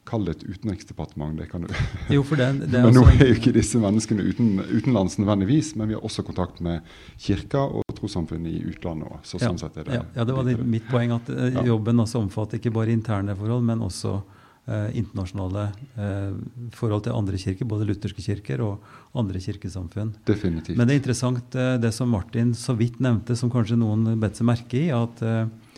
[0.05, 1.37] kall det et utenriksdepartement.
[1.39, 1.73] det kan du.
[2.13, 5.73] Jo, for det, det men nå altså- er jo ikke disse menneskene uten, utenlands nødvendigvis,
[5.79, 6.85] men vi har også kontakt med
[7.17, 9.23] kirka og trossamfunn i utlandet òg.
[9.25, 11.15] Så sånn sett er det ja, ja, det var det, mitt poeng.
[11.17, 11.65] At eh, Ja.
[11.73, 14.39] jobben også omfatter ikke bare interne forhold, men også eh,
[14.71, 15.65] internasjonale
[15.99, 16.35] eh,
[16.71, 18.85] forhold til andre kirker, både lutherske kirker og
[19.19, 20.13] andre kirkesamfunn.
[20.23, 20.77] Definitivt.
[20.79, 24.39] Men det er interessant eh, det som Martin så vidt nevnte, som kanskje noen bet
[24.39, 25.75] seg merke i, at, eh,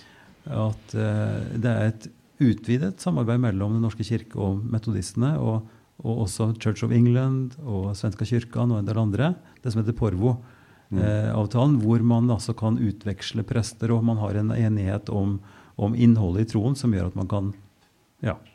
[0.54, 2.08] at eh, det er et
[2.46, 5.66] utvidet samarbeid mellom Den norske kirke og metodistene, og,
[6.06, 9.34] og også Church of England og Svenska kyrkan og en del andre,
[9.64, 15.10] det som heter Porvo-avtalen, hvor man altså kan utveksle prester, og man har en enighet
[15.10, 15.40] om,
[15.76, 17.56] om innholdet i troen som gjør at man kan
[18.24, 18.55] ja, eh,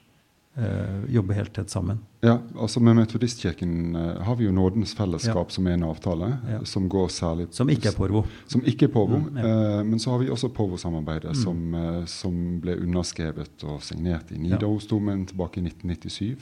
[1.08, 1.98] jobbe helt tett sammen.
[2.20, 6.28] Ja, altså Med Metodistkirken eh, har vi jo Nådens fellesskap som er en avtale.
[6.50, 6.58] Ja.
[6.68, 8.24] Som går særlig Som ikke er Porvo.
[8.46, 9.16] Som ikke er Porvo.
[9.22, 9.48] Mm, ja.
[9.78, 11.42] eh, men så har vi også Porvo-samarbeidet, Mm.
[11.42, 16.36] som, eh, som ble underskrevet og signert i Nidarosdomen tilbake i 1997.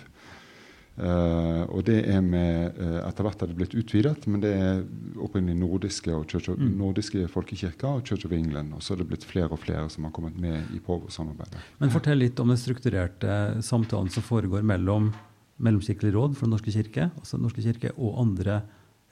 [0.99, 4.81] Eh, og det er med uh, Etter hvert er det blitt utvidet, men det er
[5.23, 6.73] opprinnelig nordiske og Church of, Mm.
[6.81, 8.75] nordiske folkekirker og Church of England.
[8.75, 11.61] Og så er det blitt flere og flere som har kommet med i Porvo-samarbeidet.
[11.79, 15.13] Men fortell litt om den strukturerte samtalen som foregår mellom
[15.59, 18.61] Mellomkirkelig råd for Den norske kirke, altså Den norske kirke og andre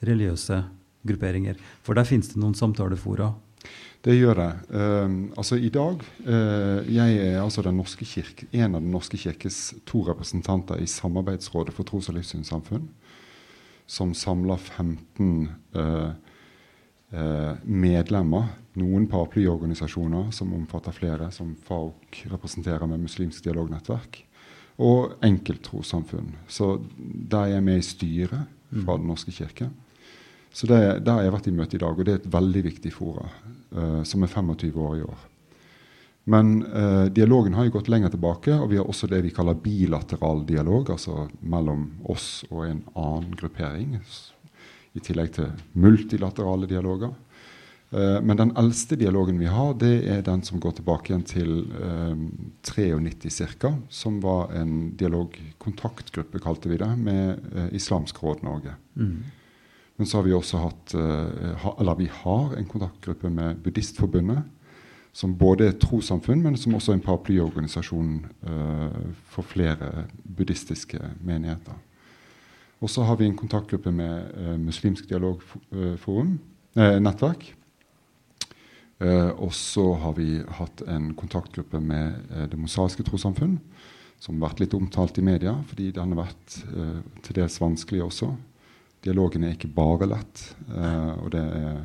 [0.01, 0.63] religiøse
[1.05, 1.57] grupperinger.
[1.83, 3.33] For der finnes det noen samtalefora.
[4.07, 4.51] Det gjør det.
[4.71, 9.19] Uh, altså I dag uh, Jeg er altså den norske kirke, en av Den norske
[9.19, 12.85] kirkes to representanter i Samarbeidsrådet for tros- og livssynssamfunn,
[13.87, 16.13] som samler 15 uh,
[17.11, 18.49] eh, medlemmer.
[18.77, 24.21] Noen paraplyorganisasjoner som omfatter flere, som FAOK representerer med Muslimsk dialognettverk.
[24.83, 26.35] Og enkelttrossamfunn.
[26.47, 28.51] Så der er jeg med i styret
[28.83, 29.69] fra Den norske kirke.
[30.51, 32.63] Så det, Der har jeg vært i møte i dag, og det er et veldig
[32.71, 33.29] viktig fora,
[33.75, 35.25] uh, som er 25 år i år.
[36.27, 39.55] Men uh, dialogen har jo gått lenger tilbake, og vi har også det vi kaller
[39.63, 43.95] bilateral dialog, altså mellom oss og en annen gruppering,
[44.97, 47.13] i tillegg til multilaterale dialoger.
[47.95, 51.53] Uh, men den eldste dialogen vi har, det er den som går tilbake igjen til
[51.79, 52.19] uh,
[52.67, 53.71] 93 ca.
[53.87, 58.75] Som var en dialogkontaktgruppe, kalte vi det, med uh, Islamsk Råd Norge.
[58.99, 59.23] Mm.
[59.97, 60.93] Men så har vi også hatt,
[61.63, 64.43] ha, eller vi har en kontaktgruppe med Buddhistforbundet.
[65.17, 68.11] Som både er et trossamfunn, men som også er en paraplyorganisasjon
[69.33, 70.05] for flere
[70.37, 71.73] buddhistiske menigheter.
[72.77, 76.35] Og så har vi en kontaktgruppe med Muslimsk dialogforum,
[76.77, 77.55] nettverk.
[78.97, 83.59] Uh, og så har vi hatt en kontaktgruppe med uh, Det mosaiske trossamfunn,
[84.17, 86.55] som har vært litt omtalt i media, fordi den har vært
[87.21, 88.31] til dels vanskelig også.
[89.07, 91.77] Dialogen er ikke bare lett, og det er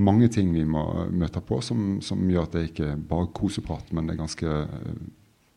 [0.00, 0.82] mange ting vi må
[1.14, 4.54] møte på som, som gjør at det ikke er bare koseprat, men det er ganske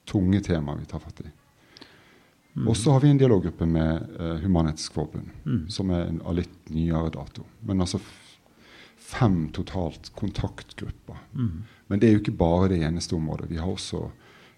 [0.10, 1.32] tunge temaer vi tar fatt i.
[2.54, 2.68] Mm.
[2.68, 5.64] Og så har vi en dialoggruppe med Human-Etisk Forbund, mm.
[5.74, 7.48] som er en, av litt nyere dato.
[7.66, 8.02] Men altså
[9.04, 11.18] fem totalt kontaktgrupper.
[11.34, 11.64] Mm.
[11.88, 13.50] Men det er jo ikke bare det eneste området.
[13.52, 14.06] Vi har også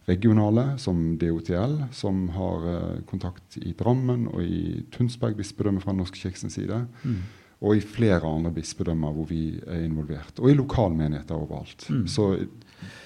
[0.06, 6.20] regionale, som DOTL, som har uh, kontakt i Drammen og i Tunsberg bispedømme fra Norsk
[6.22, 6.84] kirkens side.
[7.04, 7.24] Mm.
[7.66, 10.38] Og i flere andre bispedømmer hvor vi er involvert.
[10.42, 11.88] Og i lokalmenigheter overalt.
[11.90, 12.06] Mm.
[12.08, 12.36] Så,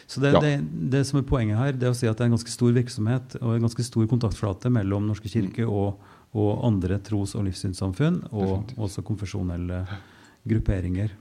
[0.10, 0.40] Så det, ja.
[0.42, 0.54] det,
[0.92, 2.74] det, som er poenget her, det er å si at det er en ganske stor
[2.74, 5.70] virksomhet og en ganske stor kontaktflate mellom Norske kirke mm.
[5.70, 6.02] og,
[6.34, 8.80] og, andre tros- og livssynssamfunn, og Definitivt.
[8.88, 9.84] også konfesjonelle
[10.50, 11.14] grupperinger.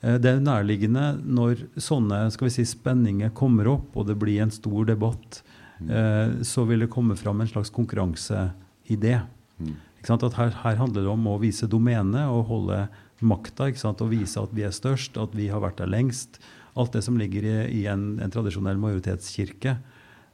[0.00, 4.42] Eh, det er nærliggende når sånne skal vi si, spenninger kommer opp, og det blir
[4.44, 5.42] en stor debatt,
[5.80, 5.90] mm.
[5.90, 9.18] eh, så vil det komme fram en slags konkurranseidé.
[9.58, 9.76] Mm.
[10.08, 12.84] At her, her, handler det om å vise domenet og holde
[13.18, 16.38] makta og vise at vi er størst, at vi har vært der lengst.
[16.78, 19.74] Alt det som ligger i, i en, en, tradisjonell majoritetskirke.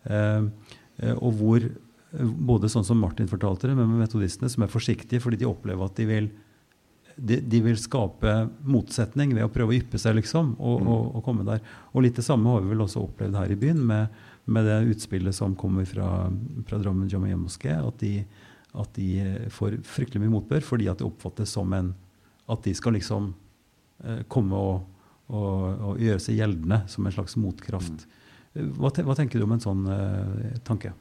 [0.05, 0.45] Eh,
[1.01, 1.65] eh og hvor
[2.15, 5.89] både sånn som Martin fortalte det, men med metodistene som er forsiktige fordi de opplever
[5.89, 6.29] at de vil
[7.17, 8.33] de, de, vil skape
[8.67, 10.89] motsetning ved å prøve å yppe seg, liksom, og, mm.
[10.91, 11.61] og, og, komme der.
[11.93, 14.81] Og litt det samme har vi vel også opplevd her i byen, med, med det
[14.95, 16.09] utspillet som kommer fra,
[16.69, 18.17] fra Drammen Jamia Moské, at de,
[18.75, 19.11] at de
[19.55, 21.95] får fryktelig mye motbør fordi at det oppfattes som en
[22.51, 23.31] At de skal liksom
[24.05, 24.83] eh, komme og,
[25.33, 28.05] og, gjøre seg gjeldende som en slags motkraft.
[28.05, 28.75] Mm.
[28.77, 30.93] Hva, te, hva, tenker du om en sånn eh, tanke?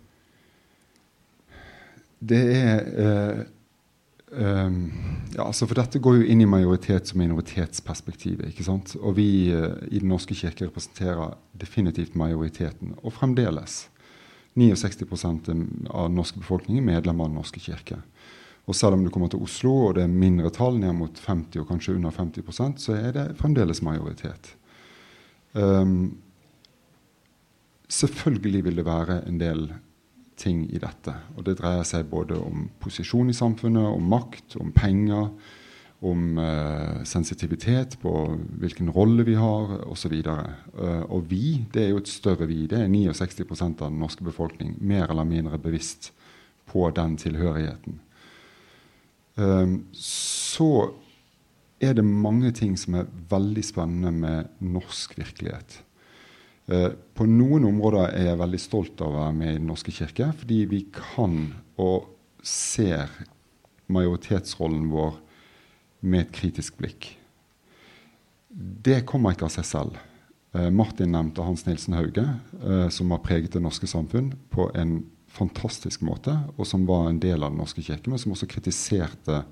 [2.24, 3.42] Det er eh,
[4.32, 4.92] Um,
[5.36, 8.48] ja, altså for Dette går jo inn i majoritets- og minoritetsperspektivet.
[8.50, 8.96] ikke sant?
[9.00, 12.96] Og vi uh, i Den norske kirke representerer definitivt majoriteten.
[13.04, 13.90] Og fremdeles.
[14.56, 15.50] 69%
[15.90, 18.02] av den norske befolkningen er medlemmer av Den norske kirke.
[18.66, 21.60] Og selv om du kommer til Oslo og det er mindre tall, ned mot 50
[21.60, 24.56] og kanskje under 50 så er det fremdeles majoritet.
[25.54, 26.18] Um,
[27.90, 29.68] selvfølgelig vil det være en del
[30.40, 31.14] ting i dette.
[31.38, 35.30] Og det dreier seg både om posisjon i samfunnet, om makt, om penger,
[36.04, 38.12] om uh, sensitivitet på
[38.60, 40.18] hvilken rolle vi har, osv.
[40.26, 40.34] Uh,
[40.76, 42.66] eh, og vi, det er jo et større vi.
[42.68, 46.12] Det er 69% av den norske befolkning mer eller mindre bevisst
[46.68, 48.02] på den tilhørigheten.
[49.36, 50.92] Um, så
[51.82, 55.80] er det mange ting som er veldig spennende med norsk virkelighet.
[56.72, 59.92] Eh, på noen områder er jeg veldig stolt av å være med i Den norske
[59.92, 61.38] kirke, fordi vi kan
[61.82, 62.08] og
[62.44, 63.12] ser
[63.92, 65.18] majoritetsrollen vår
[66.08, 67.10] med et kritisk blikk.
[68.50, 70.00] Det kommer ikke av seg selv.
[70.54, 72.24] Eh, Martin nevnte Hans Nilsen Hauge,
[72.64, 75.02] eh, som har preget det norske samfunn på en
[75.34, 79.44] fantastisk måte, og som var en del av Den norske kirke, men som også kritiserte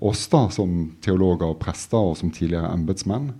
[0.00, 3.32] oss da, som teologer og prester og som tidligere embetsmenn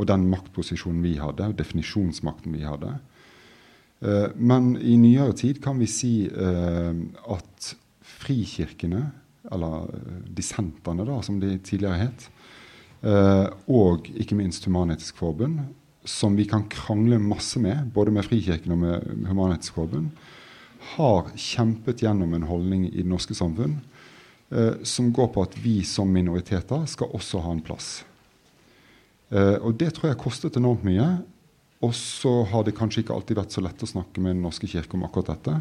[0.00, 2.94] og den maktposisjonen vi hadde, og definisjonsmakten vi hadde.
[4.02, 6.90] Uh, men i nyere tid kan vi si uh,
[7.30, 7.72] at
[8.22, 9.04] frikirkene,
[9.52, 12.30] eller uh, dissentene, da, som de tidligere het,
[13.66, 15.56] og ikke minst Human-Etisk Forbund,
[16.06, 20.12] som vi kan krangle masse med, både med Frikirken og med Human-Etisk Forbund,
[20.92, 23.80] har kjempet gjennom en holdning i det norske samfunn
[24.86, 27.90] som går på at vi som minoriteter skal også ha en plass.
[29.32, 31.06] Uh, og det tror jeg kostet enormt mye.
[31.82, 34.68] Og så har det kanskje ikke alltid vært så lett å snakke med Den norske
[34.70, 35.56] kirke om akkurat dette.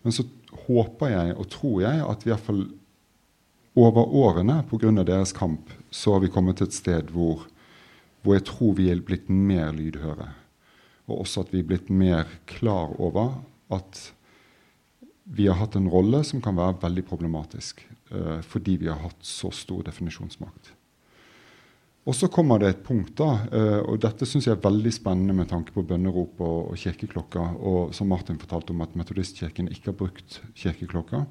[0.00, 0.24] Men så
[0.66, 2.62] håper jeg og tror jeg at vi iallfall
[3.80, 4.90] over årene, pga.
[5.04, 7.44] deres kamp, så har vi kommet til et sted hvor,
[8.22, 10.30] hvor jeg tror vi er blitt mer lydhøre.
[11.10, 13.38] Og også at vi er blitt mer klar over
[13.70, 14.10] at
[15.30, 19.22] vi har hatt en rolle som kan være veldig problematisk uh, fordi vi har hatt
[19.22, 20.72] så stor definisjonsmakt.
[22.10, 25.36] Og så kommer det et punkt, da, uh, og dette syns jeg er veldig spennende
[25.36, 29.92] med tanke på bønnerop og, og kirkeklokka, og som Martin fortalte om at Metodistkirken ikke
[29.92, 31.22] har brukt kirkeklokka.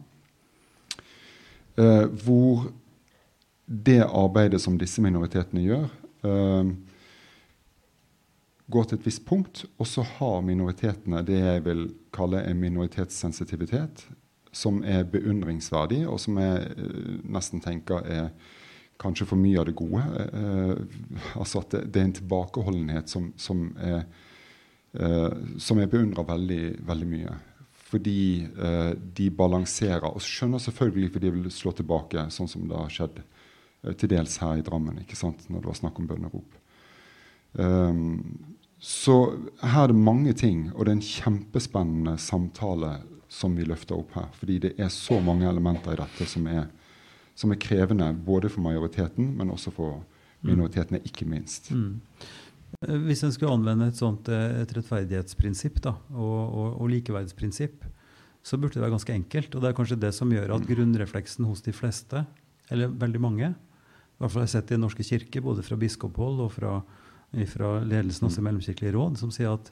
[1.79, 2.69] Eh, hvor
[3.65, 5.91] det arbeidet som disse minoritetene gjør,
[8.69, 14.05] går til et visst punkt, og så har minoritetene det jeg vil kalle en minoritetssensitivitet,
[14.51, 18.29] som er beundringsverdig, og som jeg eh, nesten tenker er
[18.99, 20.03] kanskje for mye av det gode.
[20.25, 20.73] Eh,
[21.39, 24.01] altså at det, det, er en tilbakeholdenhet som, som er
[24.93, 25.31] eh,
[25.61, 27.37] som jeg beundrer veldig, veldig mye.
[27.89, 28.45] Fordi
[29.17, 33.15] de balanserer, og skjønner selvfølgelig fordi de vil slå tilbake, sånn som det har skjedd
[33.97, 36.59] til dels her i Drammen, ikke sant, når det var snakk om bønnerop.
[37.57, 38.19] Um,
[38.79, 39.15] så
[39.59, 42.93] her er det mange ting, og det er en kjempespennende samtale
[43.29, 44.29] som vi løfter opp her.
[44.39, 46.69] Fordi det er så mange elementer i dette som er,
[47.39, 50.01] som er krevende både for majoriteten, men også for
[50.45, 51.71] minoritetene, ikke minst.
[51.71, 52.01] Mm.
[53.07, 57.87] Hvis en skulle anvende et sånt eh, et rettferdighetsprinsipp da, og, og, og, likeverdsprinsipp,
[58.45, 59.55] så burde det være ganske enkelt.
[59.55, 60.69] Og det er kanskje det som gjør at mm.
[60.69, 62.23] grunnrefleksen hos de fleste,
[62.69, 65.77] eller veldig mange, i hvert fall har jeg sett i Den norske kirke, både fra
[65.79, 66.73] biskophold og fra
[67.49, 69.69] fra ledelsen også i Mellomkirkelig råd, som sier at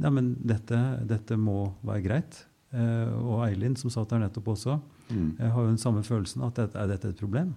[0.00, 2.38] ja, men dette, dette må være greit.
[2.70, 4.78] Eh, og Eilind, som satt der nettopp også,
[5.10, 5.30] mm.
[5.38, 7.54] eh, har jo den samme følelsen at dette, er dette et problem?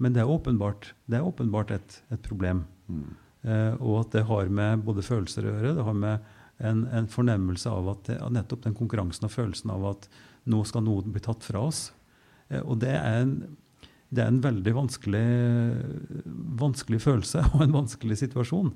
[0.00, 2.64] Men det er åpenbart, det er åpenbart et, et problem.
[2.88, 3.08] Mm.
[3.42, 6.28] Eh, og at det har med både følelser å gjøre, det har med
[6.60, 10.10] en, en fornemmelse av at det, nettopp den konkurransen og følelsen av at
[10.50, 11.88] nå skal noe bli tatt fra oss.
[12.48, 13.34] Eh, og det er en
[14.10, 15.26] det er en veldig vanskelig,
[16.58, 18.72] vanskelig, følelse og en vanskelig situasjon.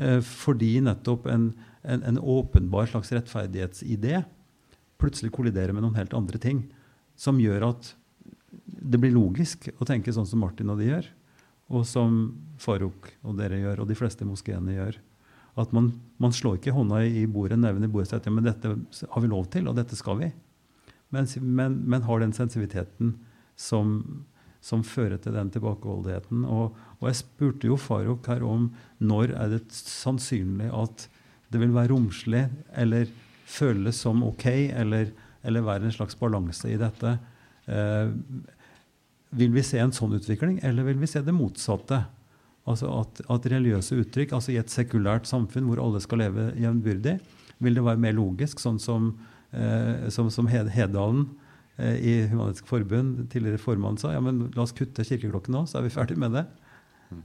[0.00, 1.50] Eh, fordi nettopp en,
[1.84, 4.22] en, en, åpenbar slags rettferdighetsidé
[5.00, 6.62] plutselig kolliderer med noen helt andre ting.
[7.20, 7.92] Som gjør at
[8.64, 11.08] det blir logisk å tenke sånn som Martin og de gjør.
[11.70, 12.20] Og som
[12.60, 14.96] Farouk og dere gjør, og de fleste moskeene gjør.
[15.60, 15.92] At man,
[16.22, 18.72] man, slår ikke hånda i bordet, neven i bordet og sier men dette
[19.12, 20.30] har vi lov til, og dette skal vi.
[21.14, 23.16] Men, men, men har den sensitiviteten
[23.58, 23.98] som
[24.60, 26.44] som fører til den tilbakeholdenheten.
[26.44, 28.68] Og, og, jeg spurte jo Farouk her om
[29.00, 31.06] når er det sannsynlig at
[31.50, 32.44] det vil være romslig
[32.78, 33.08] eller
[33.50, 35.10] føles som OK, eller,
[35.46, 37.16] eller være en slags balanse i dette.
[37.70, 38.12] Eh,
[39.40, 42.02] vil vi se en sånn utvikling, eller vil vi se det motsatte?
[42.68, 47.18] Altså at, at, religiøse uttrykk, altså i et sekulært samfunn hvor alle skal leve jevnbyrdig,
[47.60, 49.14] vil det være mer logisk, sånn som,
[49.52, 51.28] eh, som, som Hedalen
[51.80, 55.78] Eh, i Humanitisk Forbund, tidligere formann, sa ja, men la oss kutte kirkeklokken nå, så
[55.78, 56.44] er vi ferdig med det.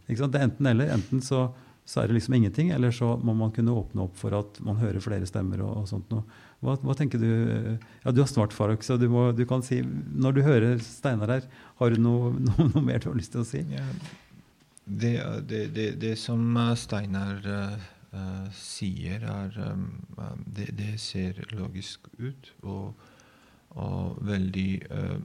[0.07, 0.93] Det er enten eller.
[0.95, 1.49] Enten så,
[1.85, 4.79] så, er det liksom ingenting, eller så må man kunne åpne opp for at man
[4.81, 5.61] hører flere stemmer.
[5.61, 6.25] og, og sånt noe.
[6.65, 9.81] Hva, hva, tenker Du ja, du har snart Farok, så du, må, du, kan si
[9.83, 11.49] Når du hører Steinar her,
[11.81, 13.61] har du noe, noe, noe, mer du har lyst til å si?
[13.75, 13.85] Ja,
[14.85, 15.17] det,
[15.49, 19.89] det, det, det, som Steinar uh, sier, er um,
[20.45, 22.53] det, ser logisk ut.
[22.63, 23.11] og
[23.75, 25.17] og veldig, uh,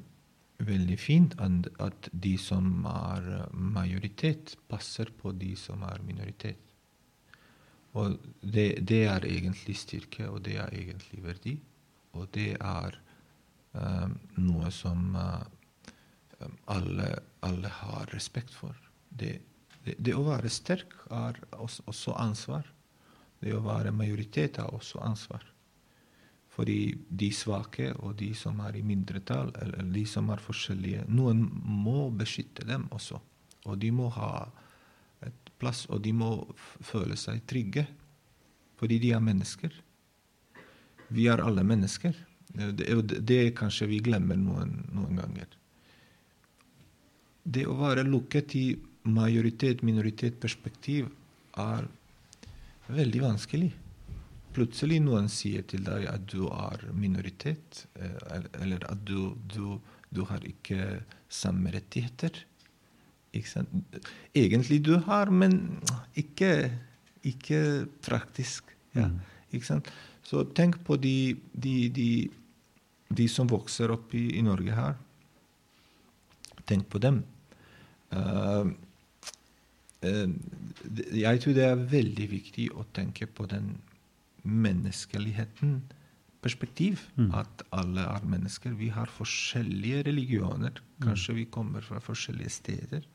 [0.67, 6.71] veldig fint at de som er majoritet, passer på de som er minoritet.
[7.99, 11.57] Og det, det er egentlig styrke, og det er egentlig verdi.
[12.15, 12.99] Og det er
[13.75, 15.43] um, noe som uh,
[16.71, 17.09] alle,
[17.47, 18.77] alle, har respekt for.
[19.11, 19.39] Det,
[19.85, 22.69] det, det, å være sterk er også ansvar.
[23.41, 25.45] Det å være majoritet er også ansvar.
[26.51, 31.45] Fordi de svake og de som er i mindretall, eller de som er forskjellige Noen
[31.63, 33.21] må beskytte dem også.
[33.71, 34.49] Og de må ha
[35.27, 37.87] et plass, og de må føle seg trygge.
[38.81, 39.71] Fordi de er mennesker.
[41.11, 42.15] Vi er alle mennesker.
[42.51, 42.87] Det,
[43.27, 45.47] det, kanskje vi glemmer noen, noen ganger.
[47.45, 48.77] Det å være lukket i
[49.07, 51.09] majoritet-minoritet-perspektiv
[51.61, 51.87] er
[52.91, 53.73] veldig vanskelig
[54.55, 59.79] plutselig noen sier til deg at du er minoritet, eh, eller at du, du,
[60.11, 62.45] du har ikke samme rettigheter.
[63.37, 63.65] Ikke
[64.35, 65.79] Egentlig du har, men
[66.19, 66.71] ikke,
[67.23, 68.75] ikke praktisk.
[68.97, 69.09] Ja.
[69.55, 69.81] Ikke
[70.23, 72.11] Så tenk på de, de, de,
[73.09, 74.99] de som vokser opp i, i, Norge her.
[76.67, 77.23] Tenk på dem.
[78.11, 78.67] Uh,
[80.03, 80.27] uh,
[81.15, 83.77] jeg tror det er veldig viktig å tenke på den
[84.43, 85.81] menneskeligheten
[86.41, 87.07] perspektiv.
[87.17, 87.31] Mm.
[87.35, 88.75] At alle er mennesker.
[88.79, 90.81] Vi har forskjellige religioner.
[90.81, 91.09] Mm.
[91.09, 93.09] Kanskje vi kommer fra forskjellige steder.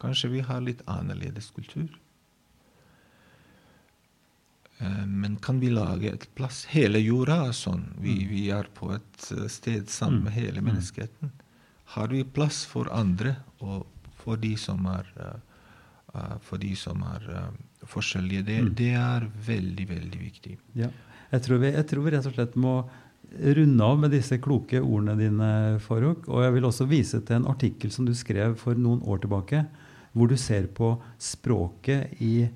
[0.00, 1.88] Kanskje vi har litt annerledes kultur.
[4.78, 7.88] Eh, men kan vi lage et plass Hele jorda er sånn.
[7.98, 8.30] Vi, mm.
[8.30, 10.38] vi er på et eh, sted sammen med mm.
[10.38, 10.70] hele mm.
[10.70, 11.34] menneskeheten.
[11.96, 13.86] Har vi plass for andre og
[14.20, 17.28] for de som er, uh, for de som er
[17.90, 18.46] forskjellige?
[18.46, 18.70] Det, mm.
[18.78, 20.56] det, er veldig, veldig viktig.
[20.78, 20.90] Ja.
[21.32, 22.76] Jeg, tror vi, jeg tror vi rett og slett må
[23.56, 25.48] runde av med disse kloke ordene dine,
[25.82, 26.28] Farouk.
[26.30, 29.64] Og jeg vil også vise til en artikkel som du skrev for noen år tilbake,
[30.16, 32.46] hvor du ser på språket i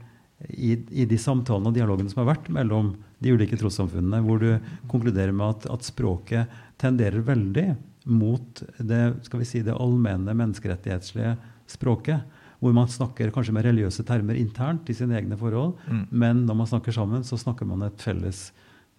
[0.48, 4.54] i, i, de samtalene og dialogene som har vært mellom de ulike trossamfunnene, hvor du
[4.88, 7.66] konkluderer med at, at, språket tenderer veldig
[8.08, 11.34] mot det skal vi si, det allmenne menneskerettighetslige
[11.68, 12.24] språket.
[12.60, 16.02] Hvor man snakker kanskje med religiøse termer internt i sine egne forhold, mm.
[16.10, 18.50] men når man snakker sammen, så snakker man et felles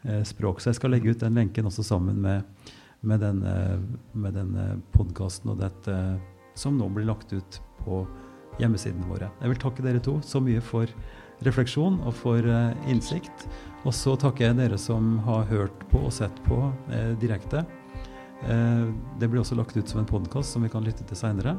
[0.04, 0.62] eh, språk.
[0.62, 2.72] Så jeg skal legge ut den lenken også sammen med,
[3.06, 3.56] med denne,
[4.14, 5.98] med denne podkasten og dette
[6.58, 8.04] som nå blir lagt ut på
[8.60, 9.30] hjemmesidene våre.
[9.42, 10.90] Jeg vil takke dere to så mye for
[11.46, 13.48] refleksjon og for eh, innsikt.
[13.86, 16.60] Og så takker jeg dere som har hørt på og sett på
[16.94, 17.64] eh, direkte.
[18.46, 18.90] Eh,
[19.22, 21.56] det blir også lagt ut som en podkast som vi kan lytte til seinere.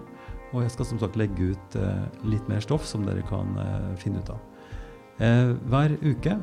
[0.52, 3.92] Og jeg skal som sagt legge ut eh, litt mer stoff som dere kan eh,
[4.00, 4.40] finne ut av.
[5.22, 6.38] Eh, hver uke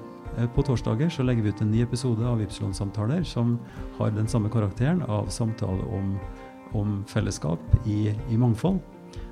[0.54, 3.56] på torsdager så legger vi ut en ny episode av Ypsilon-samtaler som
[3.98, 6.14] har den samme karakteren av samtale om,
[6.78, 8.78] om fellesskap i, i, mangfold.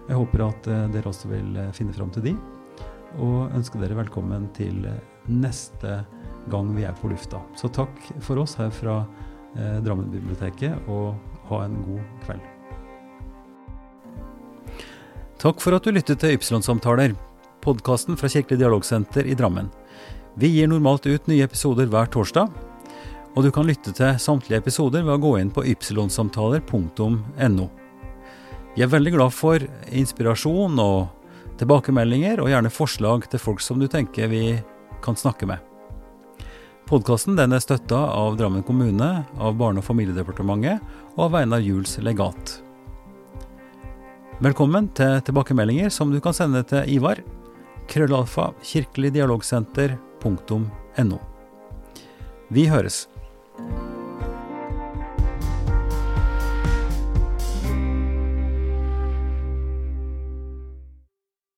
[0.07, 2.33] Jeg håper at dere også vil finne fram til de
[3.21, 4.81] og ønsker dere velkommen til
[5.29, 6.01] neste
[6.51, 7.41] gang vi er på lufta.
[7.55, 9.01] Så takk for oss her fra
[9.57, 11.17] eh, Drammen-biblioteket, og
[11.51, 12.56] ha en god kveld.
[15.37, 17.11] Takk for at du lyttet til Ypsilon-samtaler,
[17.61, 19.67] podkasten fra Kirkelig dialogsenter i Drammen.
[20.33, 22.49] Vi gir normalt ut nye episoder hver torsdag,
[23.37, 27.69] og du kan lytte til samtlige episoder ved å gå inn på ypsilonsamtaler.no.
[28.73, 29.61] Vi er veldig glad for
[29.93, 31.05] inspirasjon og
[31.61, 34.57] tilbakemeldinger og gjerne forslag til folk som du tenker vi
[35.05, 35.61] kan snakke med.
[36.89, 40.81] Podkasten er støtta av Drammen kommune, av Barne- og familiedepartementet
[41.13, 42.63] og av Einar Juels legat.
[44.37, 47.17] Velkommen til tilbakemeldinger som du kan sende til Ivar.
[47.89, 51.17] Krøllalfa kirkeligdialogsenter.no.
[52.53, 53.09] Vi høres.